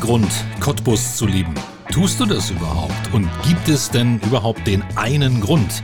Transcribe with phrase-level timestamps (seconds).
[0.00, 0.30] Grund,
[0.60, 1.54] Cottbus zu lieben?
[1.90, 3.12] Tust du das überhaupt?
[3.12, 5.82] Und gibt es denn überhaupt den einen Grund?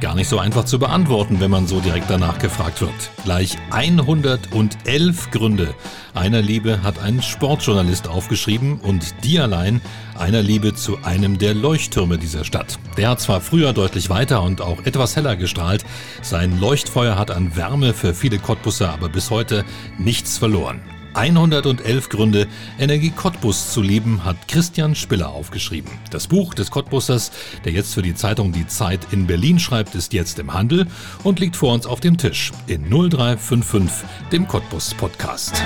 [0.00, 3.10] Gar nicht so einfach zu beantworten, wenn man so direkt danach gefragt wird.
[3.24, 5.74] Gleich 111 Gründe
[6.14, 9.80] einer Liebe hat ein Sportjournalist aufgeschrieben und die allein
[10.18, 12.78] einer Liebe zu einem der Leuchttürme dieser Stadt.
[12.96, 15.84] Der hat zwar früher deutlich weiter und auch etwas heller gestrahlt,
[16.22, 19.64] sein Leuchtfeuer hat an Wärme für viele Cottbusser aber bis heute
[19.98, 20.80] nichts verloren.
[21.14, 22.46] 111 Gründe,
[22.78, 25.90] Energie Cottbus zu lieben, hat Christian Spiller aufgeschrieben.
[26.10, 27.30] Das Buch des Cottbussers,
[27.64, 30.86] der jetzt für die Zeitung Die Zeit in Berlin schreibt, ist jetzt im Handel
[31.24, 35.62] und liegt vor uns auf dem Tisch in 0355, dem Cottbus Podcast.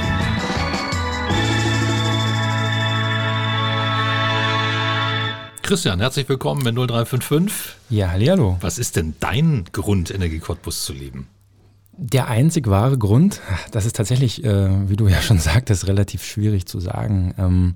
[5.63, 7.77] Christian, herzlich willkommen in 0355.
[7.89, 8.59] Ja, hallo.
[8.61, 11.27] Was ist denn dein Grund, Energie Cottbus zu lieben?
[11.97, 16.67] Der einzig wahre Grund, das ist tatsächlich, äh, wie du ja schon sagtest, relativ schwierig
[16.67, 17.35] zu sagen.
[17.39, 17.75] Ähm,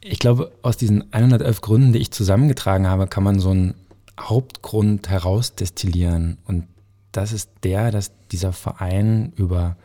[0.00, 3.74] ich glaube, aus diesen 111 Gründen, die ich zusammengetragen habe, kann man so einen
[4.18, 6.38] Hauptgrund herausdestillieren.
[6.46, 6.66] Und
[7.12, 9.76] das ist der, dass dieser Verein über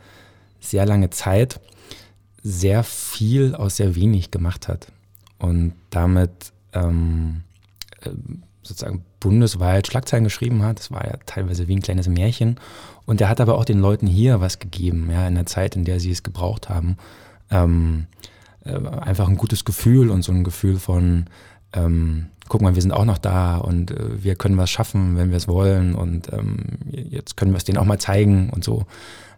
[0.60, 1.60] sehr lange Zeit
[2.42, 4.92] sehr viel aus sehr wenig gemacht hat.
[5.38, 7.42] Und damit ähm,
[8.02, 8.10] äh,
[8.66, 10.78] sozusagen bundesweit Schlagzeilen geschrieben hat.
[10.78, 12.58] Das war ja teilweise wie ein kleines Märchen.
[13.06, 15.84] Und er hat aber auch den Leuten hier was gegeben, ja, in der Zeit, in
[15.84, 16.96] der sie es gebraucht haben.
[17.50, 18.06] Ähm,
[18.64, 21.26] äh, einfach ein gutes Gefühl und so ein Gefühl von,
[21.72, 25.30] ähm, guck mal, wir sind auch noch da und äh, wir können was schaffen, wenn
[25.30, 28.86] wir es wollen und ähm, jetzt können wir es denen auch mal zeigen und so.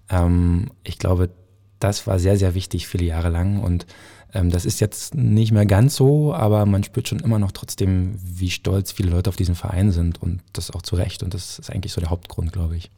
[0.08, 1.30] Ähm, ich glaube,
[1.78, 3.86] das war sehr, sehr wichtig viele Jahre lang und
[4.34, 8.18] ähm, das ist jetzt nicht mehr ganz so, aber man spürt schon immer noch trotzdem,
[8.22, 11.22] wie stolz viele Leute auf diesen Verein sind und das auch zu Recht.
[11.22, 12.90] Und das ist eigentlich so der Hauptgrund, glaube ich.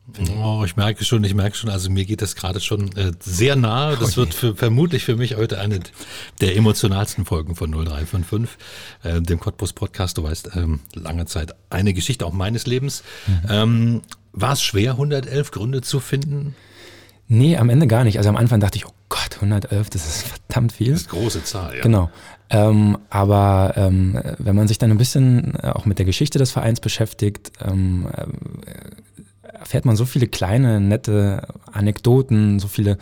[0.42, 3.54] Oh, ich merke schon, ich merke schon, also mir geht das gerade schon äh, sehr
[3.54, 3.96] nahe.
[3.96, 4.16] Das okay.
[4.16, 5.80] wird für, vermutlich für mich heute eine
[6.40, 8.56] der emotionalsten Folgen von 0355,
[9.04, 10.18] äh, dem Cottbus Podcast.
[10.18, 13.04] Du weißt, ähm, lange Zeit eine Geschichte auch meines Lebens.
[13.26, 13.40] Mhm.
[13.48, 14.02] Ähm,
[14.32, 16.54] war es schwer, 111 Gründe zu finden?
[17.32, 18.18] Nee, am Ende gar nicht.
[18.18, 20.90] Also am Anfang dachte ich, oh Gott, 111, das ist verdammt viel.
[20.90, 21.80] Das ist eine große Zahl, ja.
[21.80, 22.10] Genau.
[22.50, 26.50] Ähm, aber ähm, wenn man sich dann ein bisschen äh, auch mit der Geschichte des
[26.50, 32.98] Vereins beschäftigt, ähm, äh, erfährt man so viele kleine, nette Anekdoten, so viele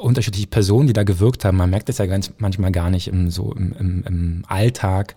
[0.00, 1.56] unterschiedliche Personen, die da gewirkt haben.
[1.56, 5.16] Man merkt es ja ganz manchmal gar nicht im, so im, im, im Alltag.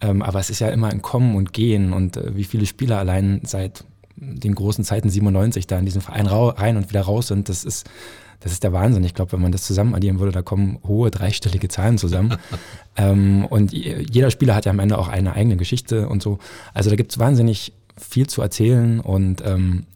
[0.00, 2.98] Ähm, aber es ist ja immer ein Kommen und Gehen und äh, wie viele Spieler
[2.98, 3.84] allein seit
[4.20, 7.88] den großen Zeiten 97 da in diesen Verein rein und wieder raus sind, das ist,
[8.40, 9.04] das ist der Wahnsinn.
[9.04, 12.36] Ich glaube, wenn man das zusammen addieren würde, da kommen hohe dreistellige Zahlen zusammen.
[12.96, 16.38] ähm, und jeder Spieler hat ja am Ende auch eine eigene Geschichte und so.
[16.74, 19.86] Also da gibt es wahnsinnig viel zu erzählen und ähm,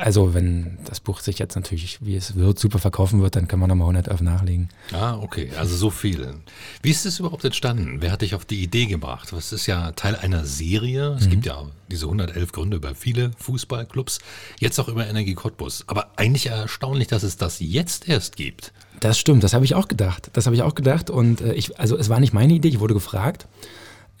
[0.00, 3.58] also wenn das Buch sich jetzt natürlich, wie es wird, super verkaufen wird, dann kann
[3.58, 4.68] man nochmal 111 nachlegen.
[4.92, 6.34] Ah, okay, also so viel.
[6.82, 7.98] Wie ist es überhaupt entstanden?
[8.00, 9.32] Wer hat dich auf die Idee gebracht?
[9.32, 11.14] Das ist ja Teil einer Serie.
[11.18, 11.30] Es mhm.
[11.30, 14.18] gibt ja diese 111 Gründe über viele Fußballclubs,
[14.60, 15.84] jetzt auch über Energie Cottbus.
[15.86, 18.72] Aber eigentlich erstaunlich, dass es das jetzt erst gibt.
[19.00, 20.30] Das stimmt, das habe ich auch gedacht.
[20.32, 22.80] Das habe ich auch gedacht und äh, ich, also es war nicht meine Idee, ich
[22.80, 23.46] wurde gefragt.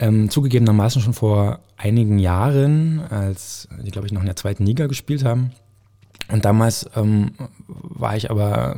[0.00, 4.86] Ähm, zugegebenermaßen schon vor einigen Jahren, als die, glaube ich, noch in der zweiten Liga
[4.86, 5.50] gespielt haben.
[6.30, 7.32] Und damals ähm,
[7.66, 8.76] war ich aber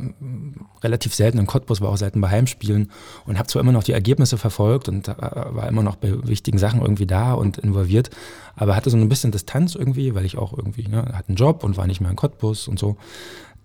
[0.81, 2.91] relativ selten in Cottbus, war auch selten bei Heimspielen
[3.25, 6.57] und habe zwar immer noch die Ergebnisse verfolgt und äh, war immer noch bei wichtigen
[6.57, 8.09] Sachen irgendwie da und involviert,
[8.55, 11.65] aber hatte so ein bisschen Distanz irgendwie, weil ich auch irgendwie, ne, hatte einen Job
[11.65, 12.95] und war nicht mehr in Cottbus und so.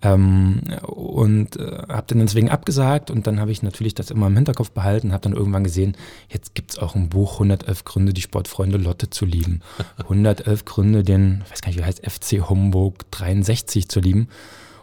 [0.03, 4.34] Ähm, und äh, habe dann deswegen abgesagt und dann habe ich natürlich das immer im
[4.34, 5.97] Hinterkopf behalten, habe dann irgendwann gesehen,
[6.29, 9.62] jetzt gibt es auch ein Buch 111 Gründe, die Sportfreunde Lotte zu lieben.
[9.99, 14.29] 111 Gründe, den, ich weiß gar nicht, wie heißt, FC Homburg 63 zu lieben.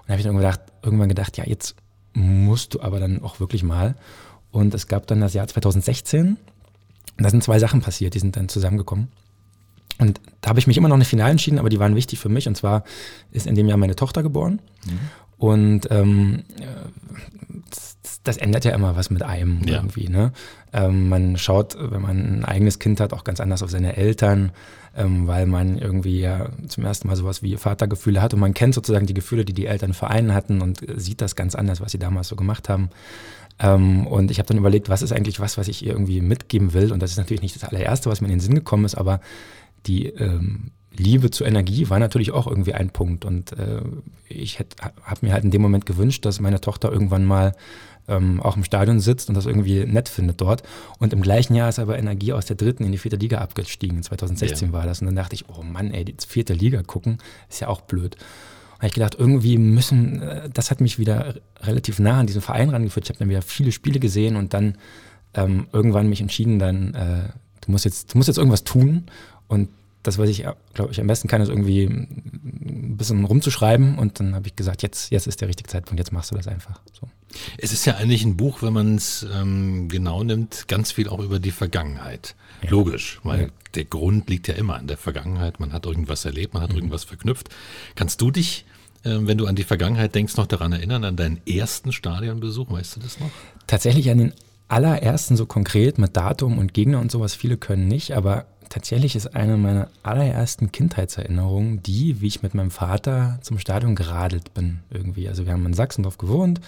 [0.02, 1.76] Und habe ich dann gedacht, irgendwann gedacht, ja, jetzt
[2.14, 3.96] musst du aber dann auch wirklich mal.
[4.52, 6.38] Und es gab dann das Jahr 2016.
[7.18, 9.10] Da sind zwei Sachen passiert, die sind dann zusammengekommen.
[10.00, 12.30] Und da habe ich mich immer noch nicht final entschieden, aber die waren wichtig für
[12.30, 12.48] mich.
[12.48, 12.84] Und zwar
[13.32, 14.60] ist in dem Jahr meine Tochter geboren.
[14.86, 15.00] Mhm.
[15.38, 16.44] Und ähm,
[17.70, 19.76] das, das, ändert ja immer was mit einem ja.
[19.76, 20.08] irgendwie.
[20.08, 20.32] Ne?
[20.72, 24.52] Ähm, man schaut, wenn man ein eigenes Kind hat, auch ganz anders auf seine Eltern,
[24.96, 28.74] ähm, weil man irgendwie ja zum ersten Mal sowas wie Vatergefühle hat und man kennt
[28.74, 31.92] sozusagen die Gefühle, die die Eltern für einen hatten und sieht das ganz anders, was
[31.92, 32.90] sie damals so gemacht haben.
[33.60, 36.74] Ähm, und ich habe dann überlegt, was ist eigentlich was, was ich ihr irgendwie mitgeben
[36.74, 36.92] will.
[36.92, 39.20] Und das ist natürlich nicht das allererste, was mir in den Sinn gekommen ist, aber
[39.86, 43.26] die ähm, Liebe zur Energie war natürlich auch irgendwie ein Punkt.
[43.26, 43.82] Und äh,
[44.30, 47.54] ich habe mir halt in dem Moment gewünscht, dass meine Tochter irgendwann mal
[48.08, 50.64] ähm, auch im Stadion sitzt und das irgendwie nett findet dort.
[51.00, 54.04] Und im gleichen Jahr ist aber Energie aus der dritten in die vierte Liga abgestiegen.
[54.04, 54.74] 2016 ja.
[54.74, 55.02] war das.
[55.02, 57.18] Und dann dachte ich, oh Mann, ey, die vierte Liga gucken,
[57.50, 58.16] ist ja auch blöd.
[58.16, 62.42] Und habe ich gedacht, irgendwie müssen, äh, das hat mich wieder relativ nah an diesen
[62.42, 63.06] Verein rangeführt.
[63.06, 64.78] Ich habe dann wieder viele Spiele gesehen und dann
[65.34, 67.30] ähm, irgendwann mich entschieden, dann, äh,
[67.62, 69.06] du musst jetzt, du musst jetzt irgendwas tun.
[69.54, 69.70] Und
[70.04, 73.98] das, was ich, glaube ich, am besten kann, ist irgendwie ein bisschen rumzuschreiben.
[73.98, 76.48] Und dann habe ich gesagt, jetzt, jetzt ist der richtige Zeitpunkt, jetzt machst du das
[76.48, 76.82] einfach.
[76.92, 77.08] So.
[77.58, 81.20] Es ist ja eigentlich ein Buch, wenn man es ähm, genau nimmt, ganz viel auch
[81.20, 82.36] über die Vergangenheit.
[82.62, 82.70] Ja.
[82.70, 83.48] Logisch, weil ja.
[83.76, 85.60] der Grund liegt ja immer in der Vergangenheit.
[85.60, 86.78] Man hat irgendwas erlebt, man hat mhm.
[86.78, 87.50] irgendwas verknüpft.
[87.96, 88.66] Kannst du dich,
[89.04, 92.70] äh, wenn du an die Vergangenheit denkst, noch daran erinnern, an deinen ersten Stadionbesuch?
[92.70, 93.32] Weißt du das noch?
[93.68, 94.34] Tatsächlich an den
[94.68, 97.36] allerersten so konkret mit Datum und Gegner und sowas.
[97.36, 102.72] Viele können nicht, aber tatsächlich ist eine meiner allerersten Kindheitserinnerungen die, wie ich mit meinem
[102.72, 105.28] Vater zum Stadion geradelt bin irgendwie.
[105.28, 106.62] Also wir haben in Sachsendorf gewohnt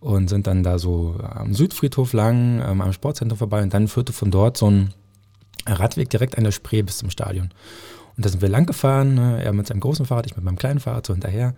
[0.00, 4.12] und sind dann da so am Südfriedhof lang, ähm, am Sportzentrum vorbei und dann führte
[4.12, 4.92] von dort so ein
[5.66, 7.50] Radweg direkt an der Spree bis zum Stadion.
[8.16, 9.42] Und da sind wir lang gefahren, ne?
[9.42, 11.54] er mit seinem großen Fahrrad, ich mit meinem kleinen Fahrrad so hinterher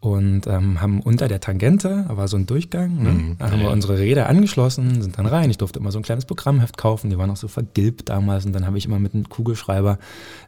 [0.00, 3.10] und ähm, haben unter der Tangente, da war so ein Durchgang, ne?
[3.10, 5.50] mhm, da haben wir unsere Räder angeschlossen, sind dann rein.
[5.50, 8.52] Ich durfte immer so ein kleines Programmheft kaufen, die waren auch so vergilbt damals und
[8.52, 9.98] dann habe ich immer mit einem Kugelschreiber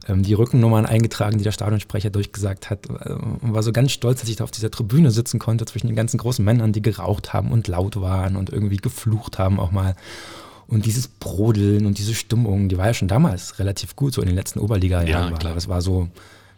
[0.07, 2.87] ähm, die Rückennummern eingetragen, die der Stadionsprecher durchgesagt hat.
[2.89, 5.87] Äh, und war so ganz stolz, dass ich da auf dieser Tribüne sitzen konnte zwischen
[5.87, 9.71] den ganzen großen Männern, die geraucht haben und laut waren und irgendwie geflucht haben auch
[9.71, 9.97] mal.
[10.67, 14.27] Und dieses Brodeln und diese Stimmung, die war ja schon damals relativ gut, so in
[14.27, 15.33] den letzten Oberliga-Jahren.
[15.33, 15.55] Ja, klar.
[15.55, 16.09] Das war so,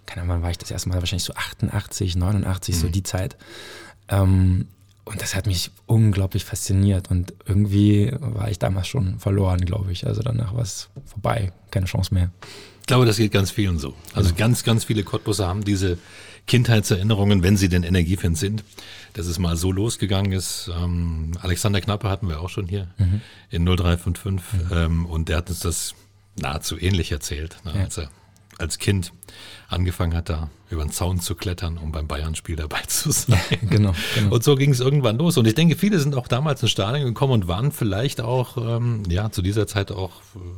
[0.07, 1.01] keine Ahnung, wann war ich das erste Mal?
[1.01, 2.81] Wahrscheinlich so 88, 89, mhm.
[2.81, 3.37] so die Zeit.
[4.09, 4.67] Ähm,
[5.05, 10.07] und das hat mich unglaublich fasziniert und irgendwie war ich damals schon verloren, glaube ich.
[10.07, 12.31] Also danach war es vorbei, keine Chance mehr.
[12.81, 13.95] Ich glaube, das geht ganz vielen so.
[14.15, 14.37] Also ja.
[14.37, 15.99] ganz, ganz viele Cottbusser haben diese
[16.47, 18.65] Kindheitserinnerungen, wenn sie denn Energiefans sind,
[19.15, 20.71] dass es mal so losgegangen ist.
[20.77, 23.21] Ähm, Alexander Knappe hatten wir auch schon hier mhm.
[23.51, 24.77] in 0355 mhm.
[24.77, 25.95] ähm, und der hat uns das
[26.37, 27.81] nahezu ähnlich erzählt, ne, ja.
[27.83, 28.11] als er
[28.61, 29.13] als Kind
[29.69, 33.41] angefangen hat, da über den Zaun zu klettern, um beim Bayern-Spiel dabei zu sein.
[33.63, 34.35] genau, genau.
[34.35, 35.37] Und so ging es irgendwann los.
[35.37, 39.03] Und ich denke, viele sind auch damals ins Stadion gekommen und waren vielleicht auch, ähm,
[39.09, 40.13] ja, zu dieser Zeit auch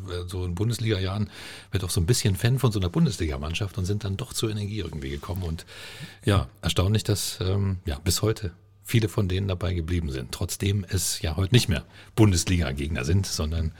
[0.08, 1.30] äh, so in Bundesliga-Jahren,
[1.70, 4.50] wird auch so ein bisschen Fan von so einer Bundesligamannschaft und sind dann doch zur
[4.50, 5.42] Energie irgendwie gekommen.
[5.42, 5.64] Und
[6.24, 8.52] ja, erstaunlich, dass ähm, ja bis heute
[8.84, 10.32] viele von denen dabei geblieben sind.
[10.32, 11.84] Trotzdem es ja heute nicht mehr
[12.16, 13.72] Bundesliga-Gegner sind, sondern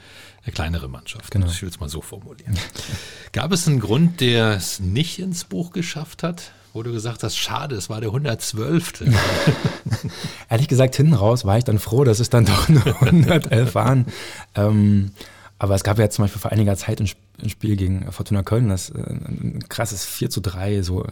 [0.45, 1.31] eine kleinere Mannschaft.
[1.31, 1.47] Genau.
[1.47, 2.57] Ich will es mal so formulieren.
[3.31, 6.51] Gab es einen Grund, der es nicht ins Buch geschafft hat?
[6.73, 9.03] Wo du gesagt hast, schade, es war der 112.
[10.49, 14.07] Ehrlich gesagt, hinten raus war ich dann froh, dass es dann doch nur 111 waren.
[14.55, 15.11] Ähm,
[15.59, 17.07] aber es gab ja zum Beispiel vor einiger Zeit ein
[17.47, 21.09] Spiel gegen Fortuna Köln, das äh, ein krasses 4 zu 3, so äh,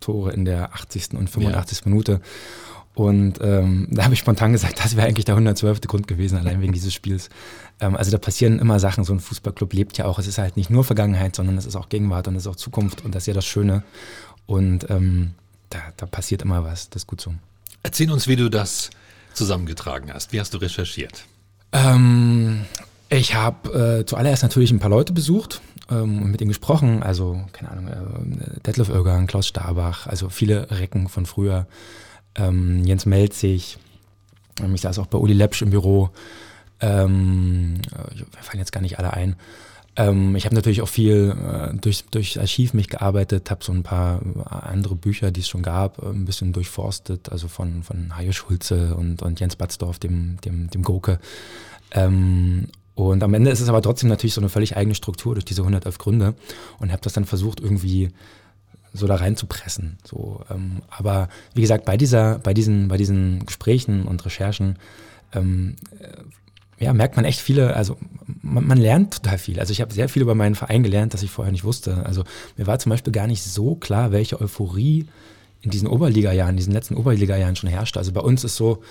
[0.00, 1.14] Tore in der 80.
[1.14, 1.78] und 85.
[1.80, 1.90] Ja.
[1.90, 2.20] Minute.
[2.94, 5.80] Und ähm, da habe ich spontan gesagt, das wäre eigentlich der 112.
[5.82, 7.30] Grund gewesen, allein wegen dieses Spiels.
[7.80, 10.18] Ähm, also da passieren immer Sachen, so ein Fußballclub lebt ja auch.
[10.18, 12.56] Es ist halt nicht nur Vergangenheit, sondern es ist auch Gegenwart und es ist auch
[12.56, 13.82] Zukunft und das ist ja das Schöne.
[14.46, 15.32] Und ähm,
[15.70, 17.32] da, da passiert immer was, das ist gut so.
[17.82, 18.90] Erzähl uns, wie du das
[19.32, 20.32] zusammengetragen hast.
[20.32, 21.24] Wie hast du recherchiert?
[21.72, 22.66] Ähm,
[23.08, 27.02] ich habe äh, zuallererst natürlich ein paar Leute besucht ähm, und mit ihnen gesprochen.
[27.02, 31.66] Also, keine Ahnung, äh, Detlef Oeger, Klaus Starbach, also viele Recken von früher
[32.36, 33.78] ähm, Jens Melzig,
[34.60, 36.10] ähm, ich saß auch bei Uli Lepsch im Büro,
[36.80, 37.80] ähm,
[38.16, 39.36] wir fallen jetzt gar nicht alle ein.
[39.94, 43.82] Ähm, ich habe natürlich auch viel äh, durch, durch Archiv mich gearbeitet, habe so ein
[43.82, 48.32] paar andere Bücher, die es schon gab, äh, ein bisschen durchforstet, also von, von Hajo
[48.32, 51.18] Schulze und, und Jens Batzdorf, dem, dem, dem Gurke.
[51.90, 55.44] Ähm, und am Ende ist es aber trotzdem natürlich so eine völlig eigene Struktur durch
[55.44, 56.34] diese 111 Gründe
[56.78, 58.10] und habe das dann versucht irgendwie
[58.92, 59.98] so da reinzupressen.
[60.04, 64.78] So, ähm, aber wie gesagt, bei dieser, bei diesen, bei diesen Gesprächen und Recherchen
[65.32, 66.08] ähm, äh,
[66.82, 67.96] ja, merkt man echt viele, also
[68.42, 69.60] man, man lernt total viel.
[69.60, 72.04] Also ich habe sehr viel über meinen Verein gelernt, das ich vorher nicht wusste.
[72.04, 72.24] Also
[72.56, 75.06] mir war zum Beispiel gar nicht so klar, welche Euphorie
[75.60, 77.98] in diesen Oberliga-Jahren, in diesen letzten Oberliga-Jahren schon herrschte.
[77.98, 78.82] Also bei uns ist so,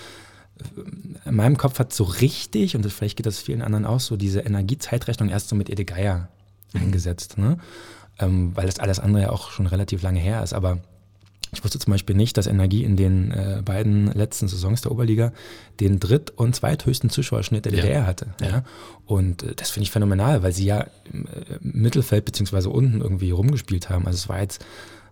[0.57, 4.15] äh, in meinem Kopf hat so richtig, und vielleicht geht das vielen anderen auch so,
[4.15, 6.29] diese Energiezeitrechnung erst so mit Ede Geier
[6.73, 7.37] eingesetzt.
[7.37, 7.57] Ne?
[8.19, 10.53] Ähm, weil das alles andere ja auch schon relativ lange her ist.
[10.53, 10.79] Aber
[11.53, 15.33] ich wusste zum Beispiel nicht, dass Energie in den äh, beiden letzten Saisons der Oberliga
[15.79, 18.05] den dritt- und zweithöchsten Zuschauerschnitt der DDR ja.
[18.05, 18.27] hatte.
[18.39, 18.47] Ja.
[18.47, 18.63] ja.
[19.05, 23.31] Und äh, das finde ich phänomenal, weil sie ja im äh, Mittelfeld beziehungsweise unten irgendwie
[23.31, 24.07] rumgespielt haben.
[24.07, 24.65] Also es war jetzt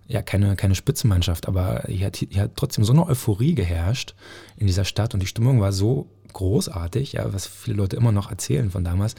[0.09, 4.15] ja keine, keine Spitzenmannschaft, aber hier hat, hier hat trotzdem so eine Euphorie geherrscht
[4.57, 8.29] in dieser Stadt und die Stimmung war so großartig, ja, was viele Leute immer noch
[8.29, 9.15] erzählen von damals,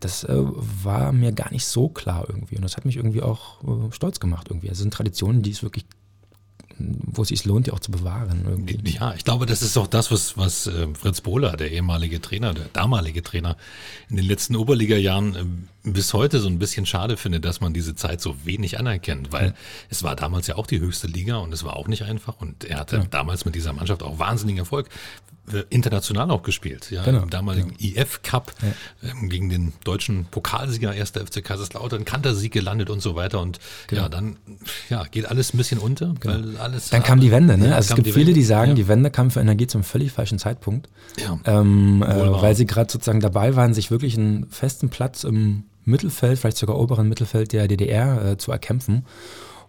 [0.00, 2.56] das äh, war mir gar nicht so klar irgendwie.
[2.56, 4.68] Und das hat mich irgendwie auch äh, stolz gemacht irgendwie.
[4.68, 5.86] Also es sind Traditionen, die es wirklich
[6.78, 8.44] wo es sich lohnt, die auch zu bewahren.
[8.48, 8.78] Irgendwie.
[8.90, 12.54] Ja, ich glaube, das ist auch das, was, was äh, Fritz Bohler, der ehemalige Trainer,
[12.54, 13.56] der damalige Trainer,
[14.08, 17.94] in den letzten Oberliga-Jahren äh, bis heute so ein bisschen schade findet, dass man diese
[17.94, 19.54] Zeit so wenig anerkennt, weil ja.
[19.90, 22.64] es war damals ja auch die höchste Liga und es war auch nicht einfach und
[22.64, 23.04] er hatte ja.
[23.04, 24.88] damals mit dieser Mannschaft auch wahnsinnigen Erfolg
[25.70, 27.22] international auch gespielt, ja, genau.
[27.22, 28.02] im damaligen ja.
[28.02, 29.10] IF Cup ja.
[29.10, 31.10] ähm, gegen den deutschen Pokalsieger 1.
[31.10, 34.02] FC Kaiserslautern, Kantersieg gelandet und so weiter und genau.
[34.02, 34.36] ja, dann
[34.88, 36.34] ja, geht alles ein bisschen unter, genau.
[36.34, 37.74] weil alles Dann kam die Wende, ne?
[37.74, 38.32] also es gibt viele, Wende.
[38.32, 41.38] die sagen, die Wende kam für Energie zum völlig falschen Zeitpunkt, ja.
[41.44, 46.38] ähm, äh, weil sie gerade sozusagen dabei waren, sich wirklich einen festen Platz im Mittelfeld,
[46.38, 49.04] vielleicht sogar oberen Mittelfeld der DDR äh, zu erkämpfen.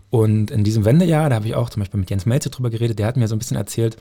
[0.09, 2.99] Und in diesem Wendejahr, da habe ich auch zum Beispiel mit Jens Melze drüber geredet,
[2.99, 3.97] der hat mir so ein bisschen erzählt,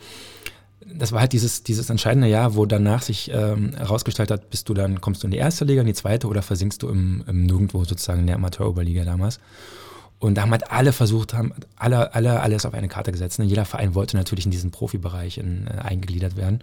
[0.92, 4.74] das war halt dieses, dieses entscheidende Jahr, wo danach sich ähm, herausgestellt hat, bist du
[4.74, 7.46] dann, kommst du in die erste Liga, in die zweite oder versinkst du im, im
[7.46, 9.40] Nirgendwo sozusagen in der Amateuroberliga damals.
[10.18, 13.38] Und da haben halt alle versucht, haben alle, alle alles auf eine Karte gesetzt.
[13.38, 13.44] Ne?
[13.44, 16.60] Jeder Verein wollte natürlich in diesen Profibereich in, äh, eingegliedert werden.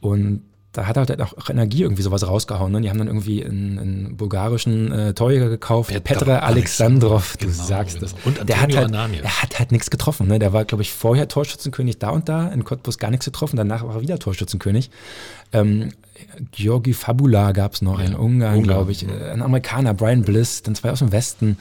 [0.00, 2.72] Und da hat halt auch Energie irgendwie sowas rausgehauen.
[2.72, 2.80] Ne?
[2.82, 7.62] Die haben dann irgendwie einen, einen bulgarischen äh, Torjäger gekauft, Petra, Petra Alexandrov, du genau,
[7.62, 8.12] sagst genau.
[8.12, 8.24] das.
[8.24, 10.28] Und der hat halt, er hat halt nichts getroffen.
[10.28, 10.38] Ne?
[10.38, 13.84] Der war, glaube ich, vorher Torschützenkönig da und da, in Cottbus gar nichts getroffen, danach
[13.84, 14.90] war er wieder Torschützenkönig.
[15.52, 15.90] Ähm,
[16.52, 20.62] Georgi Fabula gab es noch, ja, ein Ungarn, glaube ich, äh, ein Amerikaner, Brian Bliss,
[20.62, 21.56] dann zwei aus dem Westen.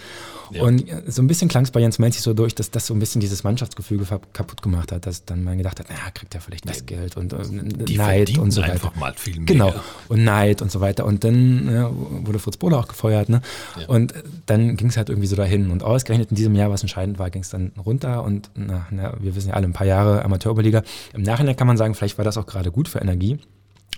[0.52, 0.64] Ja.
[0.64, 3.00] Und so ein bisschen klang es bei Jens Menzig so durch, dass das so ein
[3.00, 6.68] bisschen dieses Mannschaftsgefüge kaputt gemacht hat, dass dann man gedacht hat, naja, kriegt er vielleicht
[6.68, 8.74] das Geld und, und Neid und so weiter.
[8.74, 9.46] einfach mal viel mehr.
[9.46, 9.74] Genau,
[10.08, 11.06] und Neid und so weiter.
[11.06, 13.30] Und dann ja, wurde Fritz Bohler auch gefeuert.
[13.30, 13.42] Ne?
[13.80, 13.88] Ja.
[13.88, 14.14] Und
[14.46, 15.72] dann ging es halt irgendwie so dahin.
[15.72, 18.24] Und ausgerechnet in diesem Jahr, was entscheidend war, ging es dann runter.
[18.24, 20.84] Und na, na, wir wissen ja alle, ein paar Jahre Amateuroberliga.
[21.14, 23.40] Im Nachhinein kann man sagen, vielleicht war das auch gerade gut für Energie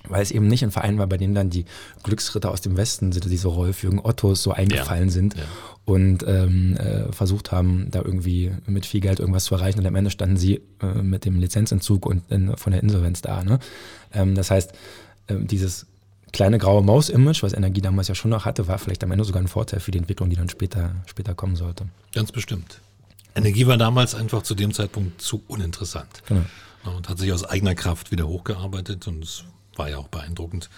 [0.08, 1.65] weil es eben nicht ein Verein war, bei dem dann die
[2.03, 5.44] Glücksritter aus dem Westen, diese Rolf-Jürgen Ottos, so eingefallen ja, sind ja.
[5.86, 9.79] und ähm, äh, versucht haben, da irgendwie mit viel Geld irgendwas zu erreichen.
[9.79, 13.44] Und am Ende standen sie äh, mit dem Lizenzentzug und in, von der Insolvenz da.
[13.44, 13.60] Ne?
[14.13, 14.72] Ähm, das heißt,
[15.27, 15.86] äh, dieses
[16.32, 19.41] kleine graue Maus-Image, was Energie damals ja schon noch hatte, war vielleicht am Ende sogar
[19.41, 21.88] ein Vorteil für die Entwicklung, die dann später, später kommen sollte.
[22.13, 22.79] Ganz bestimmt.
[23.36, 26.24] Energie war damals einfach zu dem Zeitpunkt zu uninteressant.
[26.27, 26.44] Genau.
[26.84, 29.44] Und hat sich aus eigener Kraft wieder hochgearbeitet und es
[29.80, 30.70] war ja auch beeindruckend,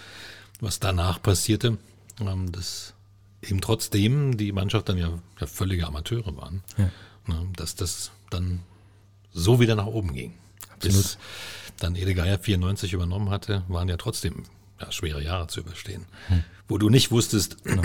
[0.60, 1.76] was danach passierte.
[2.20, 2.94] Ähm, dass
[3.42, 6.90] eben trotzdem die Mannschaft dann ja, ja völlige Amateure waren, ja.
[7.26, 8.60] Ne, dass das dann
[9.32, 10.34] so wieder nach oben ging.
[10.72, 10.96] Absolut.
[10.96, 11.18] Bis
[11.78, 14.44] dann Ede Geier 94 übernommen hatte, waren ja trotzdem
[14.80, 16.44] ja, schwere Jahre zu überstehen, hm.
[16.68, 17.82] wo du nicht wusstest, genau.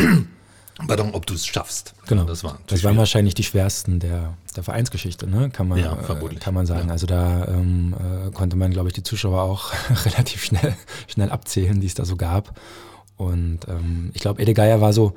[0.86, 1.96] Pardon, ob du es schaffst.
[2.08, 2.24] Genau.
[2.26, 5.50] Das, war das waren wahrscheinlich die schwersten der, der Vereinsgeschichte, ne?
[5.50, 6.88] kann, man, ja, äh, kann man sagen.
[6.88, 6.94] Ja.
[6.94, 9.72] Also da ähm, äh, konnte man, glaube ich, die Zuschauer auch
[10.06, 10.76] relativ schnell,
[11.08, 12.60] schnell abzählen, die es da so gab.
[13.16, 15.16] Und ähm, ich glaube, Ede Geier war so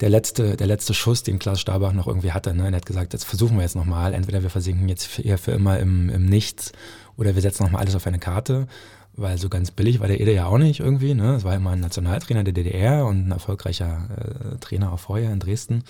[0.00, 2.52] der letzte, der letzte Schuss, den Klaus Stabach noch irgendwie hatte.
[2.54, 2.68] Ne?
[2.68, 4.14] Er hat gesagt, jetzt versuchen wir jetzt nochmal.
[4.14, 6.72] Entweder wir versinken jetzt für, für immer im, im Nichts
[7.16, 8.66] oder wir setzen nochmal alles auf eine Karte
[9.14, 11.14] weil so ganz billig war der Ede ja auch nicht irgendwie.
[11.14, 11.34] Ne?
[11.34, 14.08] Es war immer ein Nationaltrainer der DDR und ein erfolgreicher
[14.54, 15.84] äh, Trainer auch vorher in Dresden.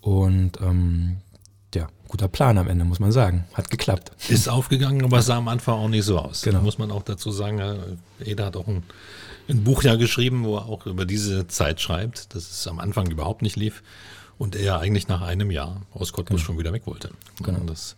[0.00, 1.18] Und ähm,
[1.74, 3.44] ja, guter Plan am Ende, muss man sagen.
[3.54, 4.12] Hat geklappt.
[4.28, 6.42] Ist aufgegangen, aber sah am Anfang auch nicht so aus.
[6.42, 6.58] Genau.
[6.58, 8.82] Da muss man auch dazu sagen, Ede hat auch ein,
[9.48, 13.10] ein Buch ja geschrieben, wo er auch über diese Zeit schreibt, dass es am Anfang
[13.10, 13.82] überhaupt nicht lief
[14.38, 16.46] und er eigentlich nach einem Jahr aus Cottbus genau.
[16.46, 17.10] schon wieder weg wollte.
[17.42, 17.60] Genau.
[17.60, 17.96] Das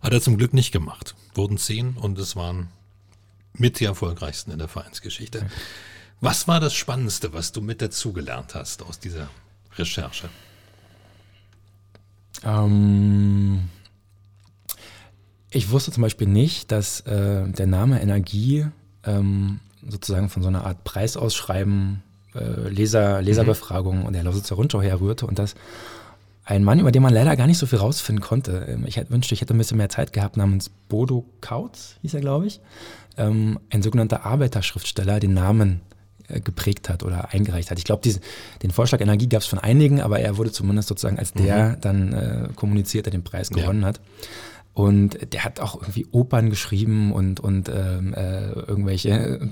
[0.00, 1.16] hat er zum Glück nicht gemacht.
[1.34, 2.68] Wurden zehn und es waren
[3.58, 5.46] mit die erfolgreichsten in der Vereinsgeschichte.
[6.20, 9.28] Was war das Spannendste, was du mit dazugelernt hast aus dieser
[9.76, 10.28] Recherche?
[12.44, 13.68] Ähm,
[15.50, 18.66] ich wusste zum Beispiel nicht, dass äh, der Name Energie
[19.04, 22.02] ähm, sozusagen von so einer Art Preisausschreiben,
[22.34, 24.06] äh, Leser, Leserbefragung mhm.
[24.06, 25.54] und der Lausitzer Rundschau herrührte und dass
[26.48, 28.66] ein Mann, über den man leider gar nicht so viel rausfinden konnte.
[28.68, 32.14] Ähm, ich hätte, wünschte, ich hätte ein bisschen mehr Zeit gehabt, namens Bodo Kautz, hieß
[32.14, 32.60] er, glaube ich
[33.18, 35.80] ähm, ein sogenannter Arbeiterschriftsteller den Namen
[36.28, 37.78] äh, geprägt hat oder eingereicht hat.
[37.78, 38.08] Ich glaube,
[38.62, 41.80] den Vorschlag Energie gab es von einigen, aber er wurde zumindest sozusagen als der mhm.
[41.80, 43.88] dann äh, kommuniziert, der den Preis gewonnen ja.
[43.88, 44.00] hat.
[44.78, 49.48] Und der hat auch irgendwie Opern geschrieben und, und ähm, äh, irgendwelche äh,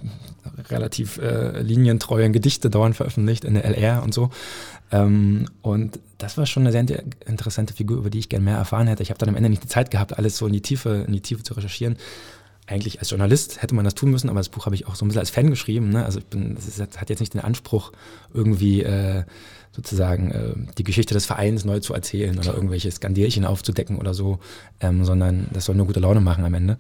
[0.71, 4.31] relativ äh, linientreuen Gedichte dauernd veröffentlicht in der LR und so.
[4.93, 8.87] Ähm, und das war schon eine sehr interessante Figur, über die ich gerne mehr erfahren
[8.87, 9.03] hätte.
[9.03, 11.13] Ich habe dann am Ende nicht die Zeit gehabt, alles so in die Tiefe, in
[11.13, 11.97] die Tiefe zu recherchieren
[12.69, 15.05] eigentlich als Journalist hätte man das tun müssen, aber das Buch habe ich auch so
[15.05, 15.91] ein bisschen als Fan geschrieben.
[15.91, 16.05] Ne?
[16.05, 17.93] Also ich bin, das hat jetzt nicht den Anspruch,
[18.35, 19.23] irgendwie äh,
[19.77, 24.39] sozusagen äh, die Geschichte des Vereins neu zu erzählen oder irgendwelche Skandierchen aufzudecken oder so,
[24.81, 26.79] ähm, sondern das soll nur gute Laune machen am Ende.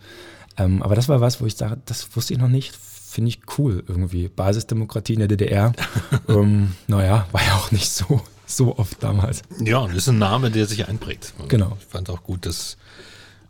[0.57, 3.41] Ähm, aber das war was, wo ich sage, das wusste ich noch nicht, finde ich
[3.59, 4.29] cool irgendwie.
[4.29, 5.73] Basisdemokratie in der DDR,
[6.29, 9.43] ähm, naja, war ja auch nicht so, so oft damals.
[9.61, 11.35] Ja, und ist ein Name, der sich einprägt.
[11.39, 11.77] Und genau.
[11.79, 12.79] Ich fand auch gut, dass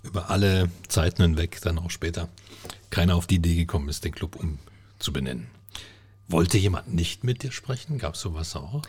[0.03, 2.29] über alle Zeiten hinweg, dann auch später,
[2.91, 5.47] keiner auf die Idee gekommen ist, den Club umzubenennen.
[6.29, 7.99] Wollte jemand nicht mit dir sprechen?
[7.99, 8.83] Gab es sowas auch?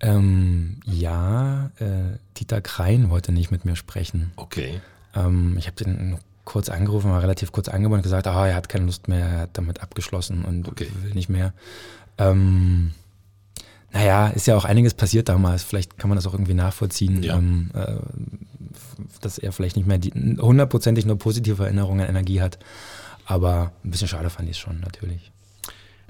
[0.00, 4.32] Ähm, ja, äh, Dieter Krein wollte nicht mit mir sprechen.
[4.36, 4.80] Okay.
[5.14, 8.68] Ähm, ich habe den kurz angerufen, war relativ kurz angebunden und gesagt, ah, er hat
[8.68, 10.88] keine Lust mehr, er hat damit abgeschlossen und Okay.
[11.02, 11.52] will nicht mehr.
[12.16, 12.92] Ähm,
[13.92, 15.62] naja, ist ja auch einiges passiert damals.
[15.62, 17.36] Vielleicht kann man das auch irgendwie nachvollziehen, Ja.
[17.36, 17.96] ähm, äh,
[19.20, 19.98] dass er vielleicht nicht mehr
[20.40, 22.58] hundertprozentig nur positive Erinnerungen an Energie hat.
[23.26, 25.32] Aber ein bisschen schade fand ich es schon, natürlich.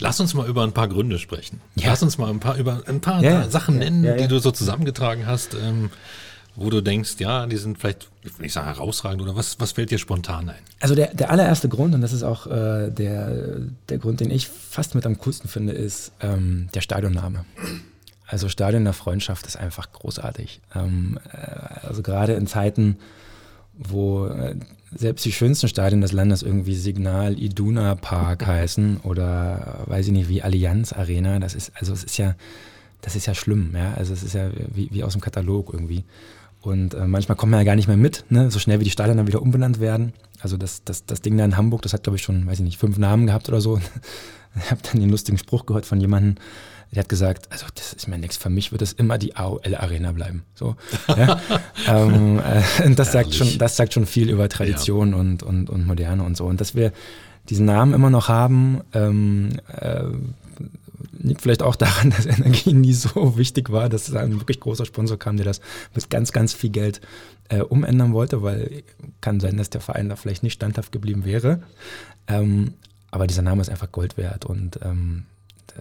[0.00, 1.60] Lass uns mal über ein paar Gründe sprechen.
[1.74, 1.88] Ja.
[1.88, 3.48] Lass uns mal ein paar über ein paar Ja.
[3.50, 5.90] Sachen nennen, ja, die du so zusammengetragen hast, ähm,
[6.54, 8.08] wo du denkst, ja, die sind vielleicht,
[8.40, 10.58] ich sagen herausragend oder was, was fällt dir spontan ein?
[10.80, 14.48] Also der, der allererste Grund, und das ist auch äh, der, der Grund, den ich
[14.48, 17.44] fast mit am coolsten finde, ist ähm, der Stadionname.
[18.26, 20.60] Also Stadion der Freundschaft ist einfach großartig.
[20.74, 22.98] Ähm, äh, also gerade in Zeiten,
[23.78, 24.56] wo äh,
[24.94, 30.12] selbst die schönsten Stadien des Landes irgendwie Signal Iduna Park heißen oder äh, weiß ich
[30.12, 32.34] nicht wie Allianz Arena, das ist also es ist ja
[33.00, 33.94] das ist ja schlimm, ja.
[33.94, 36.04] Also es ist ja wie, wie aus dem Katalog irgendwie.
[36.60, 38.50] Und äh, manchmal kommt man ja gar nicht mehr mit, ne?
[38.50, 40.12] so schnell wie die Stadien dann wieder umbenannt werden.
[40.40, 42.64] Also das, das, das Ding da in Hamburg, das hat glaube ich schon, weiß ich
[42.64, 43.80] nicht, fünf Namen gehabt oder so.
[44.56, 46.34] Ich habe dann den lustigen Spruch gehört von jemandem,
[46.92, 49.74] der hat gesagt, also das ist mir nichts, für mich wird es immer die AOL
[49.74, 50.44] Arena bleiben.
[50.54, 50.76] So,
[51.08, 51.40] ja?
[51.86, 55.86] ähm, äh, und das sagt, schon, das sagt schon viel über Tradition und, und, und
[55.86, 56.46] Moderne und so.
[56.46, 56.92] Und dass wir
[57.48, 60.04] diesen Namen immer noch haben, ähm, äh,
[61.18, 64.86] liegt vielleicht auch daran, dass Energie nie so wichtig war, dass da ein wirklich großer
[64.86, 65.60] Sponsor kam, der das
[65.94, 67.00] mit ganz, ganz viel Geld
[67.48, 68.82] äh, umändern wollte, weil
[69.20, 71.62] kann sein, dass der Verein da vielleicht nicht standhaft geblieben wäre.
[72.26, 72.74] Ähm,
[73.10, 75.24] aber dieser Name ist einfach Gold wert und ähm,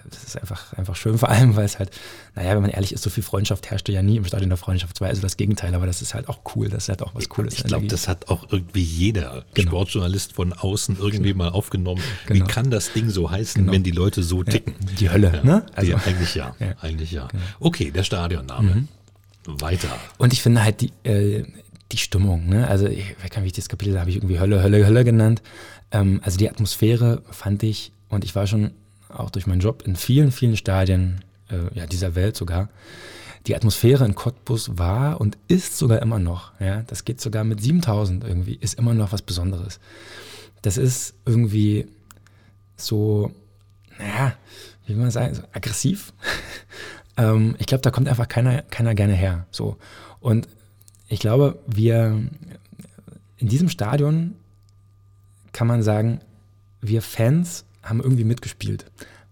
[0.09, 1.91] das ist einfach, einfach schön, vor allem, weil es halt,
[2.35, 4.97] naja, wenn man ehrlich ist, so viel Freundschaft herrschte ja nie im Stadion der Freundschaft
[4.97, 7.29] 2, also das Gegenteil, aber das ist halt auch cool, das ist halt auch was
[7.29, 7.55] Cooles.
[7.55, 9.69] Ich glaube, das hat auch irgendwie jeder Genau.
[9.71, 12.01] Sportjournalist von außen irgendwie mal aufgenommen.
[12.25, 12.45] Genau.
[12.45, 13.73] Wie kann das Ding so heißen, Genau.
[13.73, 14.75] wenn die Leute so ticken?
[14.99, 15.65] die Hölle, Ja, ne?
[15.75, 16.67] Also, Also- eigentlich ja, Ja.
[16.81, 17.27] eigentlich ja.
[17.59, 18.87] Okay, der Stadionname.
[19.45, 19.89] Weiter.
[20.17, 21.45] Und ich finde halt die, äh,
[21.91, 22.67] die Stimmung, ne?
[22.67, 24.85] Also ich weiß gar nicht, wie ich das Kapitel da habe ich irgendwie Hölle, Hölle,
[24.85, 25.41] Hölle genannt.
[25.91, 28.71] Ähm, also die Atmosphäre fand ich, und ich war schon
[29.09, 32.69] auch durch meinen Job in vielen, vielen Stadien äh, ja, dieser Welt sogar.
[33.45, 37.61] Die Atmosphäre in Cottbus war und ist sogar immer noch, ja, das geht sogar mit
[37.61, 39.79] 7000 irgendwie, ist immer noch was Besonderes.
[40.61, 41.87] Das ist irgendwie
[42.75, 43.31] so,
[43.97, 44.33] naja,
[44.85, 46.13] wie will man sagen, so aggressiv.
[47.17, 49.45] ähm, ich glaube, da kommt einfach keiner, keiner gerne her.
[49.51, 49.77] So.
[50.19, 50.47] Und
[51.07, 52.21] ich glaube, wir
[53.37, 54.35] in diesem Stadion
[55.53, 56.19] kann man sagen,
[56.81, 58.85] wir Fans haben irgendwie mitgespielt.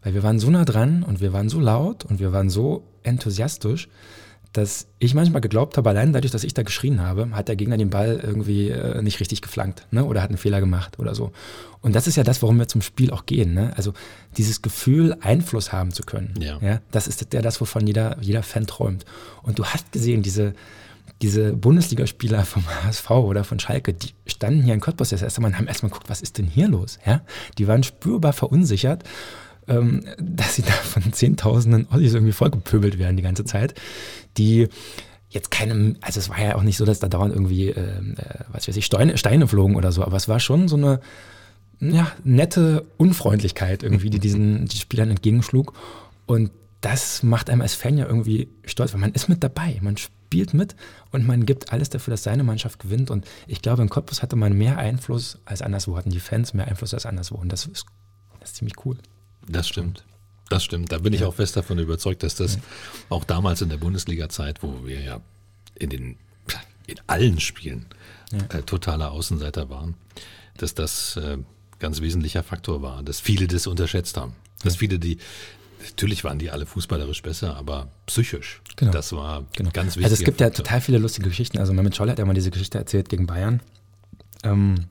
[0.04, 2.84] Weil wir waren so nah dran und wir waren so laut und wir waren so
[3.04, 3.88] enthusiastisch,
[4.56, 7.78] dass ich manchmal geglaubt habe, allein dadurch, dass ich da geschrien habe, hat der Gegner
[7.78, 10.06] den Ball irgendwie äh, nicht richtig geflankt ne?
[10.06, 11.32] oder hat einen Fehler gemacht oder so.
[11.82, 13.54] Und das ist ja das, warum wir zum Spiel auch gehen.
[13.54, 13.74] Ne?
[13.76, 13.94] Also
[14.38, 16.34] dieses Gefühl, Einfluss haben zu können.
[16.40, 16.58] Ja.
[16.62, 16.80] Ja?
[16.92, 19.06] Das ist ja das, wovon jeder, jeder Fan träumt.
[19.44, 20.54] Und du hast gesehen, diese,
[21.22, 25.50] diese Bundesligaspieler vom HSV oder von Schalke, die standen hier in Cottbus das erste Mal
[25.50, 27.00] und haben erstmal geguckt, was ist denn hier los?
[27.06, 27.22] Ja?
[27.58, 29.04] Die waren spürbar verunsichert,
[29.68, 33.76] ähm, dass sie da von Zehntausenden Ossis irgendwie vollgepöbelt werden die ganze Zeit,
[34.38, 34.68] die
[35.30, 38.44] jetzt keine, also es war ja auch nicht so, dass da dauernd irgendwie, ähm, äh,
[38.52, 41.00] was weiß ich, Steine, Steine flogen oder so, aber es war schon so eine
[41.80, 45.74] ja, nette Unfreundlichkeit irgendwie, die diesen die Spielern entgegenschlug.
[46.26, 46.52] Und
[46.86, 50.54] das macht einem als Fan ja irgendwie stolz, weil man ist mit dabei, man spielt
[50.54, 50.76] mit
[51.12, 53.10] und man gibt alles dafür, dass seine Mannschaft gewinnt.
[53.10, 56.68] Und ich glaube, in Cottbus hatte man mehr Einfluss als anderswo, hatten die Fans mehr
[56.68, 57.38] Einfluss als anderswo.
[57.38, 57.88] Und das ist,
[58.40, 58.98] das ist ziemlich cool.
[59.48, 60.06] Das stimmt.
[60.50, 60.92] Das stimmt.
[60.92, 62.60] Da bin ich auch fest davon überzeugt, dass das
[63.10, 65.22] auch damals in der Bundesliga-Zeit, wo wir ja
[65.74, 66.18] in den
[66.86, 67.88] in allen Spielen
[68.50, 69.96] äh, totaler Außenseiter waren,
[70.58, 71.40] dass das äh,
[71.80, 74.36] ganz wesentlicher Faktor war, dass viele das unterschätzt haben.
[74.64, 75.18] Dass viele die,
[75.92, 78.92] natürlich waren die alle fußballerisch besser, aber psychisch, Genau.
[78.92, 79.70] das war Genau.
[79.74, 80.06] ganz wichtig.
[80.06, 81.58] Also es gibt ja total viele lustige Geschichten.
[81.58, 83.62] Also Mehmet Scholl hat ja mal diese Geschichte erzählt gegen Bayern.
[84.44, 84.82] Ähm, äh,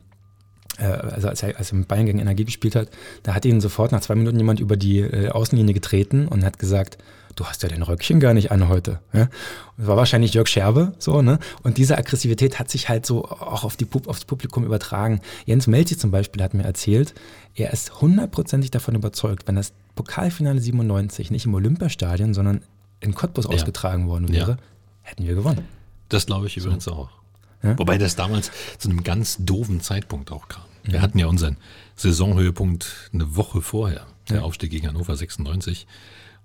[0.82, 2.88] also als er, als er mit Bayern gegen Energie gespielt hat,
[3.22, 6.58] da hat ihn sofort nach zwei Minuten jemand über die äh, Außenlinie getreten und hat
[6.58, 6.98] gesagt,
[7.36, 9.00] du hast ja den Röckchen gar nicht an heute.
[9.12, 9.28] Ja?
[9.76, 11.38] Das war wahrscheinlich Jörg Scherbe, so, ne?
[11.64, 15.20] Und diese Aggressivität hat sich halt so auch auf die, aufs Publikum übertragen.
[15.44, 17.14] Jens Melzi zum Beispiel hat mir erzählt,
[17.56, 22.62] er ist hundertprozentig davon überzeugt, wenn das Pokalfinale 97 nicht im Olympiastadion, sondern
[23.00, 24.56] in Cottbus ausgetragen worden wäre, Ja.
[25.02, 25.64] hätten wir gewonnen.
[26.08, 27.10] Das glaube ich übrigens auch.
[27.64, 27.78] Ja?
[27.78, 30.64] Wobei das damals zu einem ganz doofen Zeitpunkt auch kam.
[30.84, 31.56] Wir hatten ja unseren
[31.96, 35.86] Saisonhöhepunkt eine Woche vorher, der Aufstieg gegen Hannover 96.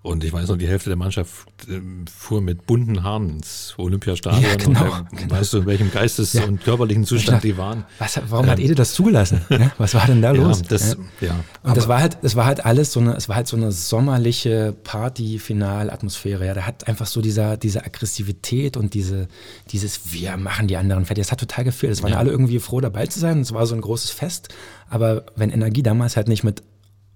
[0.02, 4.42] Und ich weiß noch, die Hälfte der Mannschaft äh, fuhr mit bunten Haaren ins Olympiastadion.
[4.42, 5.36] Ja, genau, und, äh, genau.
[5.36, 6.46] Weißt du, in welchem Geistes- Ja.
[6.46, 7.84] und körperlichen Zustand die waren?
[8.00, 9.42] Was, warum hat Ede das zugelassen?
[9.50, 10.60] Ja, was war denn da los?
[10.62, 11.28] Ja, das, Ja.
[11.28, 11.36] ja.
[11.64, 13.74] Und das war halt, das war halt alles so eine, es war halt so eine
[13.74, 16.46] sommerliche Party-Final-Atmosphäre.
[16.46, 19.28] Ja, da hat einfach so dieser, diese Aggressivität und diese,
[19.72, 21.26] dieses Wir machen die anderen fertig.
[21.26, 21.92] Das hat total gefehlt.
[21.94, 22.20] Es waren Ja.
[22.20, 23.42] alle irgendwie froh dabei zu sein.
[23.42, 24.50] Es war so ein großes Fest.
[24.90, 26.64] Aber wenn Energie damals halt nicht mit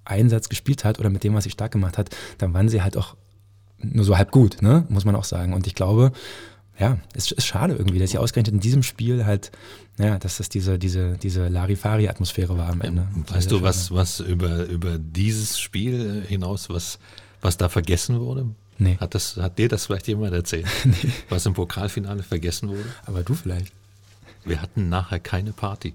[0.05, 2.97] Einsatz gespielt hat oder mit dem, was sie stark gemacht hat, dann waren sie halt
[2.97, 3.15] auch
[3.79, 4.85] nur so halb gut, ne?
[4.89, 5.53] Muss man auch sagen.
[5.53, 6.11] Und ich glaube,
[6.79, 9.51] ja, es ist schade irgendwie, dass sie ausgerechnet in diesem Spiel halt,
[9.99, 13.07] ja, dass das diese, diese, diese Larifari-Atmosphäre war am Ende.
[13.27, 13.67] Weißt du, schade.
[13.67, 16.99] was, was über, über dieses Spiel hinaus, was,
[17.41, 18.47] was da vergessen wurde?
[18.79, 18.97] Nee.
[18.99, 20.65] Hat, das, hat dir das vielleicht jemand erzählt?
[21.29, 22.85] Was im Pokalfinale vergessen wurde?
[23.05, 23.71] Aber du vielleicht.
[24.45, 25.93] Wir hatten nachher keine Party.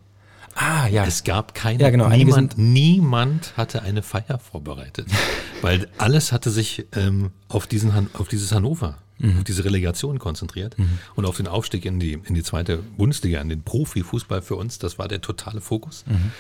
[0.61, 1.05] Ah, ja.
[1.05, 5.07] Es gab keine, Ja, genau, niemand, niemand hatte eine Feier vorbereitet,
[5.63, 9.39] weil alles hatte sich ähm, auf, diesen, Han- auf dieses Hannover, Mhm.
[9.39, 10.77] auf diese Relegation konzentriert
[11.17, 14.79] und auf den Aufstieg in die, in die zweite Bundesliga, in den Profifußball für uns,
[14.79, 16.05] das war der totale Fokus.
[16.07, 16.31] Mhm.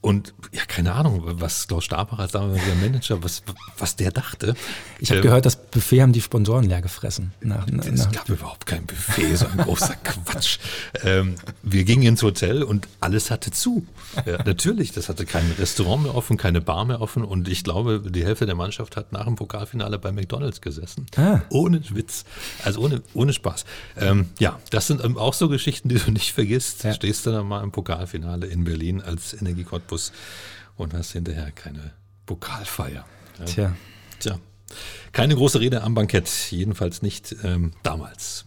[0.00, 3.42] Und ja, keine Ahnung, was Klaus Stabach als damaliger Manager, was,
[3.76, 4.54] was der dachte.
[5.00, 7.32] ich habe Ähm, gehört, das Buffet haben die Sponsoren leer gefressen.
[7.40, 10.58] Nach, nach, es gab überhaupt kein Buffet, so ein großer Quatsch.
[11.02, 13.84] Ähm, wir gingen ins Hotel und alles hatte zu.
[14.24, 18.00] Ja, natürlich, das hatte kein Restaurant mehr offen, keine Bar mehr offen und ich glaube,
[18.08, 21.06] die Hälfte der Mannschaft hat nach dem Pokalfinale bei McDonalds gesessen.
[21.16, 21.40] Ah.
[21.48, 22.24] Ohne Witz,
[22.64, 23.64] also ohne, ohne Spaß.
[23.96, 26.84] Ähm, ja, das sind ähm, auch so Geschichten, die du nicht vergisst.
[26.84, 26.94] Ja.
[26.94, 29.64] Stehst du dann mal im Pokalfinale in Berlin als Energie
[29.96, 30.12] Cottbus
[30.76, 31.92] und hast hinterher keine
[32.26, 33.04] Pokalfeier.
[33.38, 33.44] Ja.
[33.44, 33.76] Tja.
[34.18, 34.38] Tja,
[35.12, 38.46] keine große Rede am Bankett, jedenfalls nicht ähm, damals.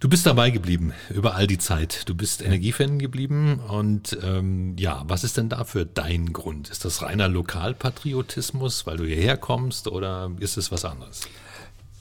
[0.00, 2.08] Du bist dabei geblieben über all die Zeit.
[2.08, 6.70] Du bist Energiefan geblieben und ähm, ja, was ist denn dafür dein Grund?
[6.70, 11.22] Ist das reiner Lokalpatriotismus, weil du hierher kommst oder ist es was anderes?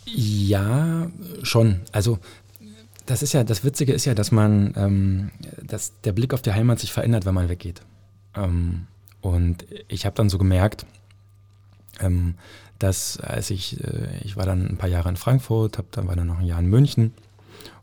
[0.05, 1.09] Ja,
[1.41, 1.81] schon.
[1.91, 2.19] Also
[3.07, 5.31] das ist ja, das Witzige ist ja, dass man, ähm,
[5.63, 7.81] dass der Blick auf die Heimat sich verändert, wenn man weggeht.
[8.37, 8.87] Ähm,
[9.21, 10.85] und ich habe dann so gemerkt,
[11.99, 12.35] ähm,
[12.79, 16.15] dass als ich, äh, ich war dann ein paar Jahre in Frankfurt, hab, dann war
[16.15, 17.13] dann noch ein Jahr in München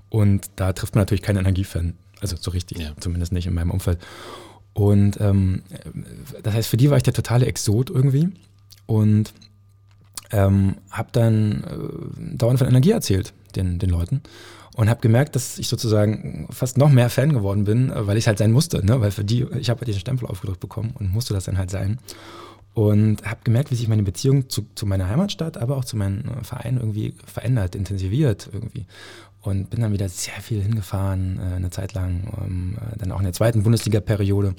[0.08, 2.92] und da trifft man natürlich keinen Energiefan, also so richtig, Ja.
[3.00, 3.98] zumindest nicht in meinem Umfeld.
[4.72, 5.62] Und ähm,
[6.42, 8.28] das heißt, für die war ich der totale Exot irgendwie
[8.86, 9.32] und
[10.30, 14.22] ähm, habe dann äh, dauernd von Energie erzählt den, den Leuten
[14.74, 18.38] und habe gemerkt, dass ich sozusagen fast noch mehr Fan geworden bin, weil ich halt
[18.38, 19.00] sein musste, ne?
[19.00, 21.70] weil für die, ich habe halt diesen Stempel aufgedrückt bekommen und musste das dann halt
[21.70, 21.98] sein.
[22.74, 26.24] Und habe gemerkt, wie sich meine Beziehung zu, zu meiner Heimatstadt, aber auch zu meinem
[26.42, 28.86] Verein irgendwie verändert, intensiviert irgendwie.
[29.42, 33.18] Und bin dann wieder sehr viel hingefahren, äh, eine Zeit lang, ähm, äh, dann auch
[33.18, 34.56] in der zweiten Bundesliga-Periode,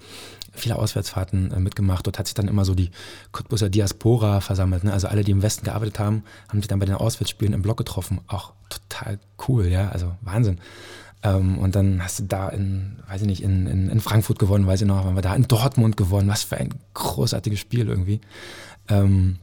[0.56, 2.06] viele Auswärtsfahrten äh, mitgemacht.
[2.06, 2.92] Dort hat sich dann immer so die
[3.32, 4.84] Cottbuser Diaspora versammelt.
[4.84, 4.94] Ne?
[4.94, 7.78] Also alle, die im Westen gearbeitet haben, haben sich dann bei den Auswärtsspielen im Block
[7.78, 8.22] getroffen.
[8.28, 10.60] Auch total cool, ja, also Wahnsinn.
[11.24, 14.68] Ähm, und dann hast du da in, weiß ich nicht, in, in, in Frankfurt gewonnen,
[14.68, 16.28] weiß ich noch, waren wir da in Dortmund gewonnen.
[16.28, 18.22] Was für ein großartiges Spiel irgendwie.
[18.90, 19.38] Ähm,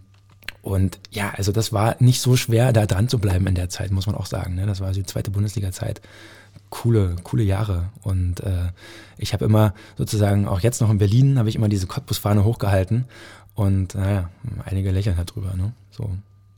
[0.62, 3.90] und ja, also das war nicht so schwer, da dran zu bleiben in der Zeit,
[3.90, 4.54] muss man auch sagen.
[4.54, 4.64] Ne?
[4.64, 6.00] Das war so die zweite Bundesliga-Zeit.
[6.72, 7.90] Coole, coole Jahre.
[8.00, 8.70] Und äh,
[9.18, 13.04] ich habe immer sozusagen, auch jetzt noch in Berlin, habe ich immer diese Cottbus-Fahne hochgehalten.
[13.54, 14.30] Und naja,
[14.64, 15.52] einige lächeln halt drüber.
[15.54, 15.74] Ne?
[15.90, 16.10] So.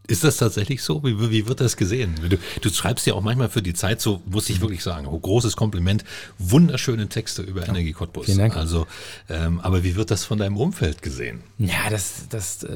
[0.07, 1.03] Ist das tatsächlich so?
[1.03, 2.15] Wie, wie wird das gesehen?
[2.29, 5.19] Du, du schreibst ja auch manchmal für die Zeit so, muss ich wirklich sagen, oh,
[5.19, 6.05] großes Kompliment,
[6.39, 8.27] wunderschöne Texte über Energie Cottbus.
[8.27, 8.57] vielen Dank.
[8.57, 8.87] Also,
[9.29, 11.43] ähm, aber wie wird das von deinem Umfeld gesehen?
[11.59, 12.69] Ja, das, das äh,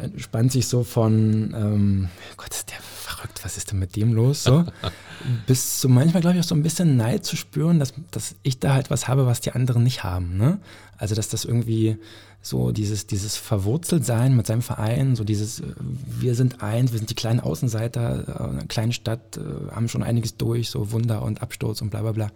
[0.00, 4.44] entspannt sich so von, ähm, Gott, der verrückt, was ist denn mit dem los?
[4.44, 4.64] So,
[5.46, 8.58] bis zu manchmal, glaube ich, auch so ein bisschen Neid zu spüren, dass, dass ich
[8.58, 10.36] da halt was habe, was die anderen nicht haben.
[10.36, 10.60] Ne?
[10.96, 11.98] Also, dass das irgendwie
[12.40, 17.10] so dieses, dieses Verwurzeltsein mit seinem Verein, so dieses, äh, wir sind eins, wir sind
[17.10, 21.42] die kleinen Außenseiter äh, einer kleinen Stadt, äh, haben schon einiges durch, so Wunder und
[21.42, 22.30] Absturz und bla bla bla.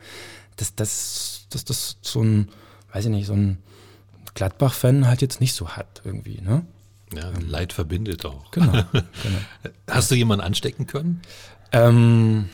[0.56, 2.48] Das, das, das, das so ein,
[2.92, 3.58] weiß ich nicht, so ein
[4.34, 6.64] Gladbach-Fan halt jetzt nicht so hat irgendwie, ne?
[7.14, 8.50] Ja, Leid verbindet auch.
[8.50, 8.72] Genau.
[8.92, 9.38] genau.
[9.88, 11.20] Hast du jemanden anstecken können?
[11.72, 12.48] Ähm,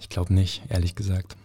[0.00, 1.36] ich glaube nicht, ehrlich gesagt.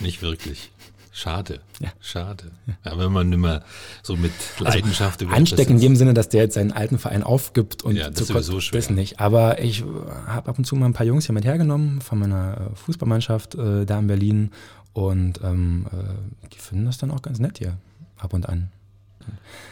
[0.00, 0.70] Nicht wirklich.
[1.14, 1.60] Schade.
[1.78, 1.90] Ja.
[2.00, 2.52] Schade.
[2.86, 3.62] Ja, wenn man immer
[4.02, 7.82] so mit Leidenschaft über Anstecken in dem Sinne, dass der jetzt seinen alten Verein aufgibt
[7.82, 8.80] und Ja, das zu ist sowieso Cottbus- schwer.
[8.80, 9.20] das nicht.
[9.20, 9.84] Aber ich
[10.26, 13.54] habe ab und zu mal ein paar Jungs hier mit hergenommen von meiner äh, Fußballmannschaft
[13.56, 14.50] äh, da in Berlin
[14.94, 17.76] und ähm, äh, die finden das dann auch ganz nett hier
[18.16, 18.70] ab und an.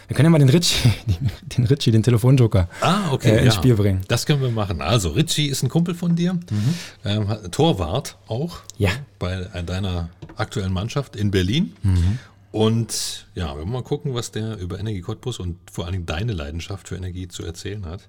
[0.09, 0.93] Wir können ja mal den Ritchie,
[1.57, 3.61] den, Ritchie, den Telefonjoker ah, okay, äh, ins ja.
[3.61, 4.01] Spiel bringen.
[4.09, 4.81] Das können wir machen.
[4.81, 6.75] Also Ritchie ist ein Kumpel von dir, mhm.
[7.05, 8.91] ähm, Torwart auch ja.
[9.19, 11.75] bei äh, deiner aktuellen Mannschaft in Berlin.
[11.83, 12.19] Mhm.
[12.53, 16.07] Und ja, wir wollen mal gucken, was der über Energie Cottbus und vor allen Dingen
[16.07, 18.09] deine Leidenschaft für Energie zu erzählen hat.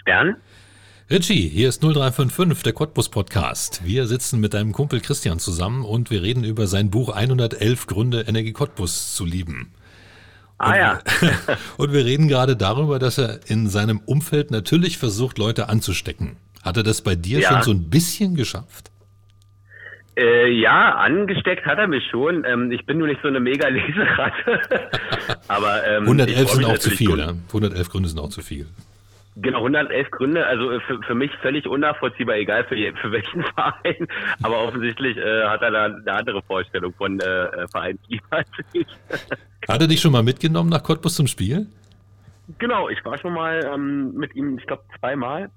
[0.00, 0.36] Stern?
[1.08, 3.82] Richie, hier ist 0355, der Cottbus Podcast.
[3.84, 8.22] Wir sitzen mit deinem Kumpel Christian zusammen und wir reden über sein Buch 111 Gründe,
[8.22, 9.72] Energie Cottbus zu lieben.
[10.58, 10.98] Ah und, ja.
[11.76, 16.36] und wir reden gerade darüber, dass er in seinem Umfeld natürlich versucht, Leute anzustecken.
[16.64, 17.52] Hat er das bei dir Ja.
[17.52, 18.90] schon so ein bisschen geschafft?
[20.18, 22.44] Äh, ja, angesteckt hat er mich schon.
[22.44, 24.60] Ähm, ich bin nur nicht so eine mega Leseratte.
[25.46, 27.18] Aber ähm, ich 111 freu sind auch zu viel, gut.
[27.18, 27.28] ja?
[27.48, 28.66] 111 Gründe sind auch zu viel.
[29.38, 34.06] Genau, 111 Gründe, also äh, für, für mich völlig unnachvollziehbar, egal für, für welchen Verein.
[34.42, 38.86] Aber offensichtlich äh, hat er da eine andere Vorstellung von äh, äh, Vereinsliebe als ich.
[39.68, 41.66] Hat er dich schon mal mitgenommen nach Cottbus zum Spiel?
[42.58, 45.50] genau, ich war schon mal ähm, mit ihm, ich glaube, zweimal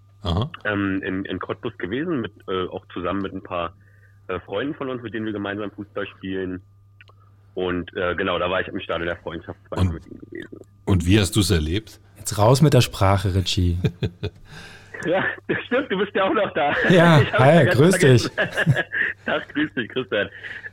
[0.65, 3.73] ähm, in, in Cottbus gewesen, mit, äh, auch zusammen mit ein paar
[4.27, 6.61] äh, Freunden von uns, mit denen wir gemeinsam Fußball spielen.
[7.53, 10.57] Und äh, genau, da war ich im Stadion der Freundschaft zweimal Und- mit ihm gewesen.
[10.85, 11.99] Und wie hast du es erlebt?
[12.29, 13.77] Jetzt raus mit der Sprache, Richie.
[15.05, 16.73] Ja, das stimmt, du bist ja auch noch da.
[16.89, 18.31] Ja, hi, grüß vergessen.
[19.25, 20.27] Tag, grüß dich, Christian.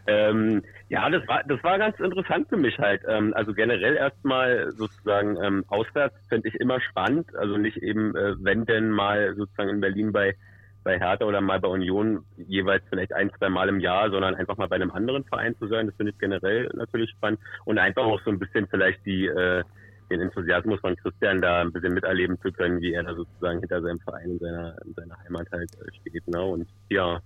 [0.09, 3.03] Ähm, ja, das war, das war ganz interessant für mich halt.
[3.07, 7.37] Ähm, also generell erstmal sozusagen ähm, auswärts finde ich immer spannend.
[7.37, 10.35] Also nicht eben, äh, wenn denn mal sozusagen in Berlin bei
[10.83, 14.57] bei Hertha oder mal bei Union jeweils vielleicht ein, zwei Mal im Jahr, sondern einfach
[14.57, 15.87] mal bei einem anderen Verein zu sein.
[15.87, 19.63] Das finde ich generell natürlich spannend und einfach auch so ein bisschen vielleicht die äh,
[20.11, 23.83] den Enthusiasmus von Christian da ein bisschen miterleben zu können, wie er da sozusagen hinter
[23.83, 26.27] seinem Verein in seiner, in seiner Heimat halt äh, steht.
[26.29, 26.43] Ne?
[26.43, 27.21] Und ja.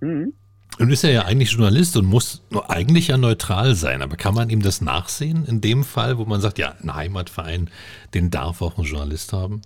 [0.00, 0.32] Mhm.
[0.78, 4.34] Nun ist er ja eigentlich Journalist und muss nur eigentlich ja neutral sein, aber kann
[4.34, 7.70] man ihm das nachsehen in dem Fall, wo man sagt, ja, ein Heimatverein,
[8.12, 9.62] den darf auch ein Journalist haben?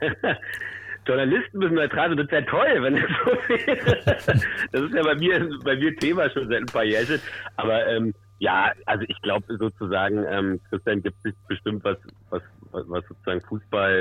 [1.06, 3.98] Journalisten müssen neutral sein, das wäre toll, wenn das so wäre.
[4.72, 7.20] Das ist ja bei mir, bei mir Thema schon seit ein paar Jährchen.
[7.56, 11.96] Aber ähm, ja, also ich glaube sozusagen, ähm, Christian gibt sich bestimmt was,
[12.28, 13.92] was, was, sozusagen Fußball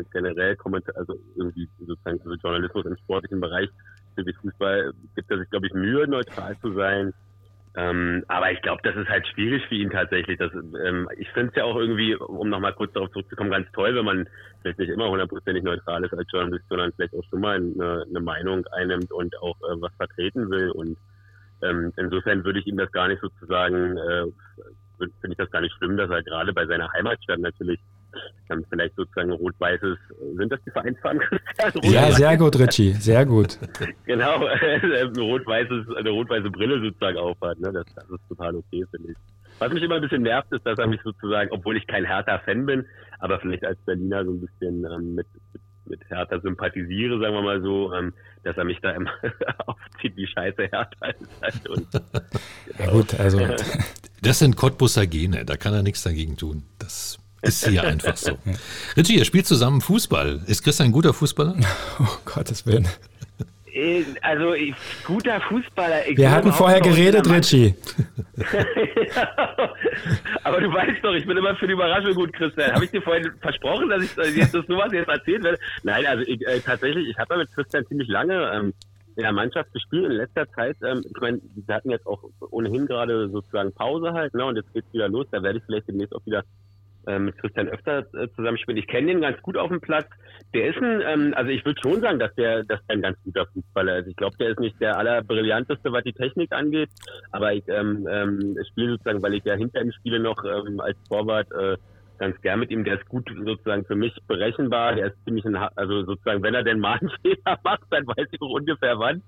[0.00, 3.68] äh, generell kommentiert, also irgendwie sozusagen also Journalismus im sportlichen Bereich,
[4.14, 7.12] wie Fußball, gibt er sich, glaube ich, Mühe, neutral zu sein.
[7.74, 10.38] Ähm, aber ich glaube, das ist halt schwierig für ihn tatsächlich.
[10.38, 13.96] Das, ähm, ich finde es ja auch irgendwie, um nochmal kurz darauf zurückzukommen, ganz toll,
[13.96, 14.28] wenn man
[14.62, 18.20] vielleicht nicht immer hundertprozentig neutral ist als Journalist, sondern vielleicht auch schon mal eine, eine
[18.20, 20.70] Meinung einnimmt und auch äh, was vertreten will.
[20.70, 20.96] Und
[21.62, 24.26] ähm, insofern würde ich ihm das gar nicht sozusagen, äh,
[24.98, 27.80] finde ich das gar nicht schlimm, dass er gerade bei seiner Heimatstadt natürlich
[28.50, 29.98] ähm, vielleicht sozusagen rot-weißes,
[30.36, 31.20] sind das die Vereinsfarben?
[31.20, 31.72] Christian?
[31.92, 33.58] Ja, sehr gut, Richie, sehr gut.
[34.06, 37.58] Genau, ein rot-weißes, eine rot-weiße Brille sozusagen aufhat.
[37.60, 37.72] Ne?
[37.72, 39.16] Das, das ist total okay, finde ich.
[39.58, 42.66] Was mich immer ein bisschen nervt, ist, dass er mich sozusagen, obwohl ich kein Hertha-Fan
[42.66, 42.86] bin,
[43.18, 47.42] aber vielleicht als Berliner so ein bisschen ähm, mit, mit, mit Hertha sympathisiere, sagen wir
[47.42, 49.10] mal so, ähm, dass er mich da immer
[49.66, 51.30] aufzieht, wie scheiße Hertha ist.
[51.42, 51.68] Halt.
[51.68, 51.86] Und,
[52.78, 53.40] Ja gut, also
[54.22, 56.62] Das sind Cottbusser Gene, da kann er nichts dagegen tun.
[56.78, 58.38] Das ist hier einfach so.
[58.96, 60.42] Richie, ihr spielt zusammen Fußball.
[60.46, 61.56] Ist Christian ein guter Fußballer?
[61.98, 62.86] oh Gottes Willen.
[63.72, 66.02] Äh, also, ich, guter Fußballer.
[66.14, 67.74] Wir hatten vorher geredet, Richie.
[70.44, 72.72] Aber du weißt doch, ich bin immer für die Überraschung gut, Christian.
[72.72, 75.58] Habe ich dir vorhin versprochen, dass ich jetzt das sowas jetzt erzählen werde?
[75.82, 78.72] Nein, also ich, äh, tatsächlich, ich habe ja mit Christian ziemlich lange ähm,
[79.16, 80.76] in der Mannschaft gespielt in letzter Zeit.
[80.82, 84.44] Ähm, ich meine, wir hatten jetzt auch ohnehin gerade sozusagen Pause halt, ne?
[84.44, 85.26] Und jetzt geht's wieder los.
[85.30, 86.44] Da werde ich vielleicht demnächst auch wieder
[87.06, 88.28] äh, mit Christian öfter äh.
[88.74, 90.06] Ich kenne den ganz gut auf dem Platz.
[90.54, 93.18] Der ist ein, ähm, also ich würde schon sagen, dass der, dass der ein ganz
[93.24, 94.08] guter Fußballer ist.
[94.08, 96.90] Ich glaube, der ist nicht der allerbrillanteste, was die Technik angeht,
[97.32, 100.96] aber ich ähm, ähm, spiele sozusagen, weil ich ja hinter ihm spiele noch ähm, als
[101.08, 101.76] Torwart äh,
[102.18, 102.84] ganz gern mit ihm.
[102.84, 104.94] Der ist gut sozusagen für mich berechenbar.
[104.94, 108.28] Der ist ziemlich, ein, also sozusagen, wenn er denn mal einen Fehler macht, dann weiß
[108.30, 109.22] ich auch ungefähr wann.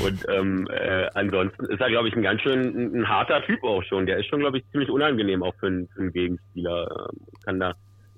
[0.00, 3.62] Und ähm, äh, ansonsten ist er, glaube ich, ein ganz schön ein, ein harter Typ
[3.64, 4.06] auch schon.
[4.06, 7.08] Der ist schon, glaube ich, ziemlich unangenehm auch für einen, für einen Gegenspieler.
[7.10, 7.74] Ähm, kann da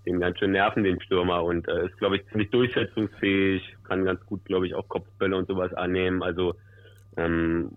[0.07, 1.45] den ganz schön nerven, den Stürmer.
[1.45, 5.49] Und äh, ist, glaube ich, ziemlich durchsetzungsfähig, kann ganz gut, glaube ich, auch Kopfbälle und
[5.49, 6.23] sowas annehmen.
[6.23, 6.55] Also
[7.17, 7.71] ähm,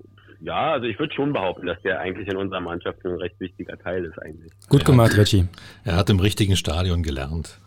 [0.43, 3.77] ja, also ich würde schon behaupten, dass der eigentlich in unserer Mannschaft ein recht wichtiger
[3.77, 4.51] Teil ist eigentlich.
[4.67, 5.47] Gut gemacht, Richie.
[5.85, 7.59] Er hat im richtigen Stadion gelernt.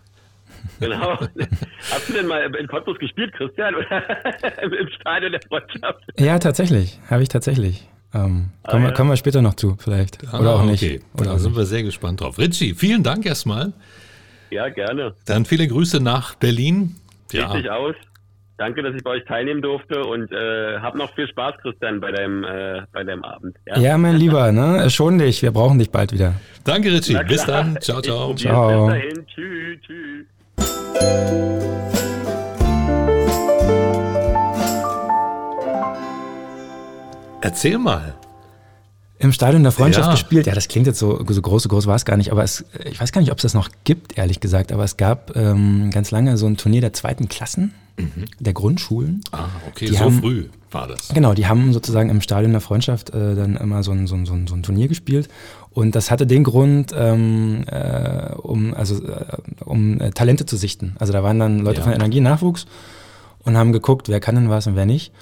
[0.80, 1.18] Genau.
[1.90, 3.74] Hast du denn mal in Cottbus gespielt, Christian?
[3.74, 6.04] Oder im Stadion der Freundschaft?
[6.18, 6.98] Ja, tatsächlich.
[7.08, 7.88] Habe ich tatsächlich.
[8.14, 8.90] Ähm, kommen, ja.
[8.90, 10.22] wir, kommen wir später noch zu, vielleicht.
[10.32, 10.82] Oder auch nicht.
[10.82, 11.58] Ah, Okay, Oder da sind nicht.
[11.60, 12.38] wir sehr gespannt drauf.
[12.38, 13.72] Richie, vielen Dank erstmal.
[14.50, 15.14] Ja, gerne.
[15.26, 16.94] Dann viele Grüße nach Berlin.
[17.32, 17.94] Ja, Richtig aus.
[18.58, 22.10] Danke, dass ich bei euch teilnehmen durfte und äh, hab noch viel Spaß, Christian, bei
[22.10, 23.54] deinem, äh, bei deinem Abend.
[23.76, 24.88] Ja, mein Lieber, ne?
[24.88, 25.42] Schon dich.
[25.42, 26.34] Wir brauchen dich bald wieder.
[26.64, 27.18] danke Richie.
[27.28, 27.78] Bis dann.
[27.82, 28.34] Ciao, ciao.
[28.34, 28.86] Ciao.
[28.86, 29.26] Bis dahin.
[29.26, 30.26] Tschüss, tschüss.
[37.40, 38.14] Erzähl mal.
[39.18, 40.12] Im Stadion der Freundschaft ja.
[40.12, 40.46] gespielt.
[40.46, 42.32] Ja, das klingt jetzt so, so groß, so groß war es gar nicht.
[42.32, 44.72] Aber es, ich weiß gar nicht, ob es das noch gibt, ehrlich gesagt.
[44.72, 48.26] Aber es gab ähm, ganz lange so ein Turnier der zweiten Klassen mhm.
[48.38, 49.22] der Grundschulen.
[49.32, 51.08] Ah, okay, die so früh war das.
[51.08, 54.26] Genau, die haben sozusagen im Stadion der Freundschaft äh, dann immer so ein, so, ein,
[54.26, 55.28] so, ein, so ein Turnier gespielt.
[55.70, 59.24] Und das hatte den Grund, ähm, äh, um, also, äh,
[59.64, 60.94] um äh, Talente zu sichten.
[60.98, 61.84] Also da waren dann Leute ja.
[61.84, 62.66] von Energienachwuchs
[63.44, 65.12] und haben geguckt, wer kann denn was und wer nicht.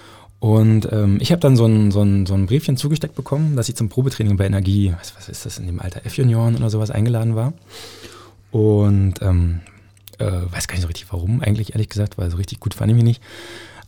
[0.41, 3.69] Und ähm, ich habe dann so ein, so, ein, so ein Briefchen zugesteckt bekommen, dass
[3.69, 6.91] ich zum Probetraining bei Energie, was, was ist das, in dem Alter F-Junioren oder sowas
[6.91, 7.55] eingeladen war.
[8.51, 9.61] Und ähm,
[10.19, 12.91] äh, weiß gar nicht so richtig warum, eigentlich ehrlich gesagt, weil so richtig gut fand
[12.91, 13.23] ich mich nicht.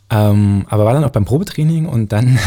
[0.08, 2.38] Ähm, aber war dann auch beim Probetraining und dann,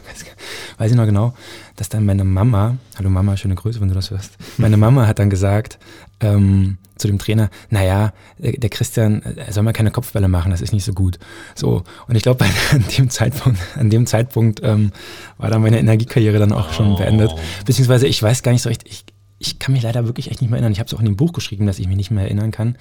[0.78, 1.34] weiß ich noch genau,
[1.76, 5.18] dass dann meine Mama, hallo Mama, schöne Grüße, wenn du das hörst, meine Mama hat
[5.18, 5.78] dann gesagt,
[6.20, 10.72] ähm, zu dem Trainer, naja, der Christian er soll mal keine Kopfbälle machen, das ist
[10.72, 11.18] nicht so gut.
[11.54, 14.92] So, und ich glaube, an dem Zeitpunkt, an dem Zeitpunkt ähm,
[15.36, 16.96] war dann meine Energiekarriere dann auch schon oh.
[16.96, 17.32] beendet.
[17.66, 19.04] Beziehungsweise ich weiß gar nicht so recht, ich,
[19.38, 20.72] ich kann mich leider wirklich echt nicht mehr erinnern.
[20.72, 22.76] Ich habe es auch in dem Buch geschrieben, dass ich mich nicht mehr erinnern kann.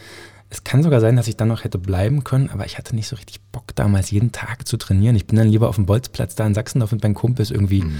[0.53, 3.07] Es kann sogar sein, dass ich dann noch hätte bleiben können, aber ich hatte nicht
[3.07, 5.15] so richtig Bock damals jeden Tag zu trainieren.
[5.15, 7.95] Ich bin dann lieber auf dem Bolzplatz da in Sachsendorf mit meinen Kumpels irgendwie, mhm.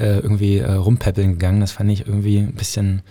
[0.00, 1.60] äh, irgendwie äh, rumpäppeln gegangen.
[1.60, 3.02] Das fand ich irgendwie ein bisschen,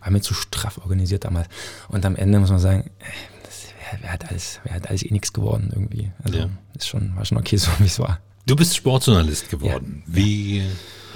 [0.00, 1.46] war mir zu straff organisiert damals.
[1.90, 3.04] Und am Ende muss man sagen, äh,
[3.44, 6.10] das wäre wär alles, wär halt alles eh nichts geworden irgendwie.
[6.24, 6.50] Also ja.
[6.74, 8.18] ist schon, war schon okay so, wie es war.
[8.46, 10.02] Du bist Sportjournalist geworden.
[10.08, 10.16] Ja.
[10.16, 10.64] Wie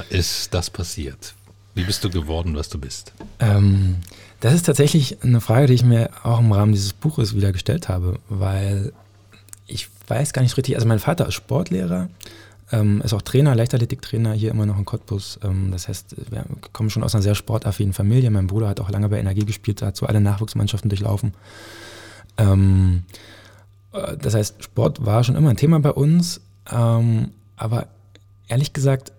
[0.08, 1.34] ist das passiert?
[1.74, 3.12] Wie bist du geworden, was du bist?
[3.40, 3.96] Ähm,
[4.40, 7.88] das ist tatsächlich eine Frage, die ich mir auch im Rahmen dieses Buches wieder gestellt
[7.88, 8.92] habe, weil
[9.66, 12.08] ich weiß gar nicht richtig, also mein Vater ist Sportlehrer,
[12.72, 15.38] ähm, ist auch Trainer, Leichtathletiktrainer hier immer noch in Cottbus.
[15.42, 18.30] Ähm, das heißt, wir kommen schon aus einer sehr sportaffinen Familie.
[18.30, 21.34] Mein Bruder hat auch lange bei Energie gespielt, hat so alle Nachwuchsmannschaften durchlaufen.
[22.36, 23.04] Ähm,
[23.92, 27.88] äh, das heißt, Sport war schon immer ein Thema bei uns, ähm, aber
[28.48, 29.12] ehrlich gesagt,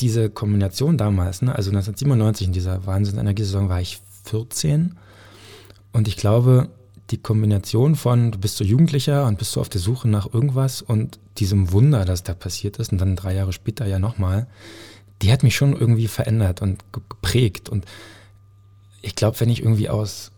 [0.00, 4.96] diese Kombination damals, ne, also 1997 in dieser Wahnsinns-Energiesaison war ich 14.
[5.92, 6.68] Und ich glaube,
[7.10, 10.82] die Kombination von, du bist so Jugendlicher und bist so auf der Suche nach irgendwas
[10.82, 14.46] und diesem Wunder, das da passiert ist und dann drei Jahre später ja nochmal,
[15.22, 17.68] die hat mich schon irgendwie verändert und geprägt.
[17.68, 17.86] Und
[19.02, 20.32] ich glaube, wenn ich irgendwie aus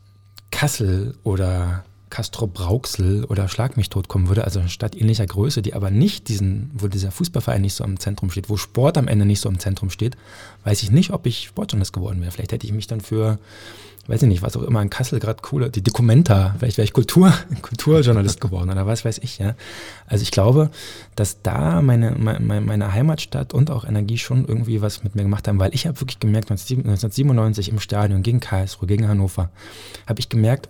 [0.50, 5.62] Kassel oder Castro Brauxel oder Schlag mich tot kommen würde, also eine Stadt ähnlicher Größe,
[5.62, 9.08] die aber nicht diesen, wo dieser Fußballverein nicht so im Zentrum steht, wo Sport am
[9.08, 10.16] Ende nicht so im Zentrum steht,
[10.64, 12.30] weiß ich nicht, ob ich Sportjournalist geworden wäre.
[12.30, 13.38] Vielleicht hätte ich mich dann für,
[14.06, 16.92] weiß ich nicht, was auch immer in Kassel gerade cooler, die Documenta, vielleicht wäre ich
[16.92, 19.54] Kultur, Kulturjournalist geworden oder was weiß ich, ja.
[20.06, 20.70] Also ich glaube,
[21.14, 25.46] dass da meine, meine, meine Heimatstadt und auch Energie schon irgendwie was mit mir gemacht
[25.46, 29.50] haben, weil ich habe wirklich gemerkt, 1997 im Stadion gegen Karlsruhe, gegen Hannover,
[30.06, 30.68] habe ich gemerkt,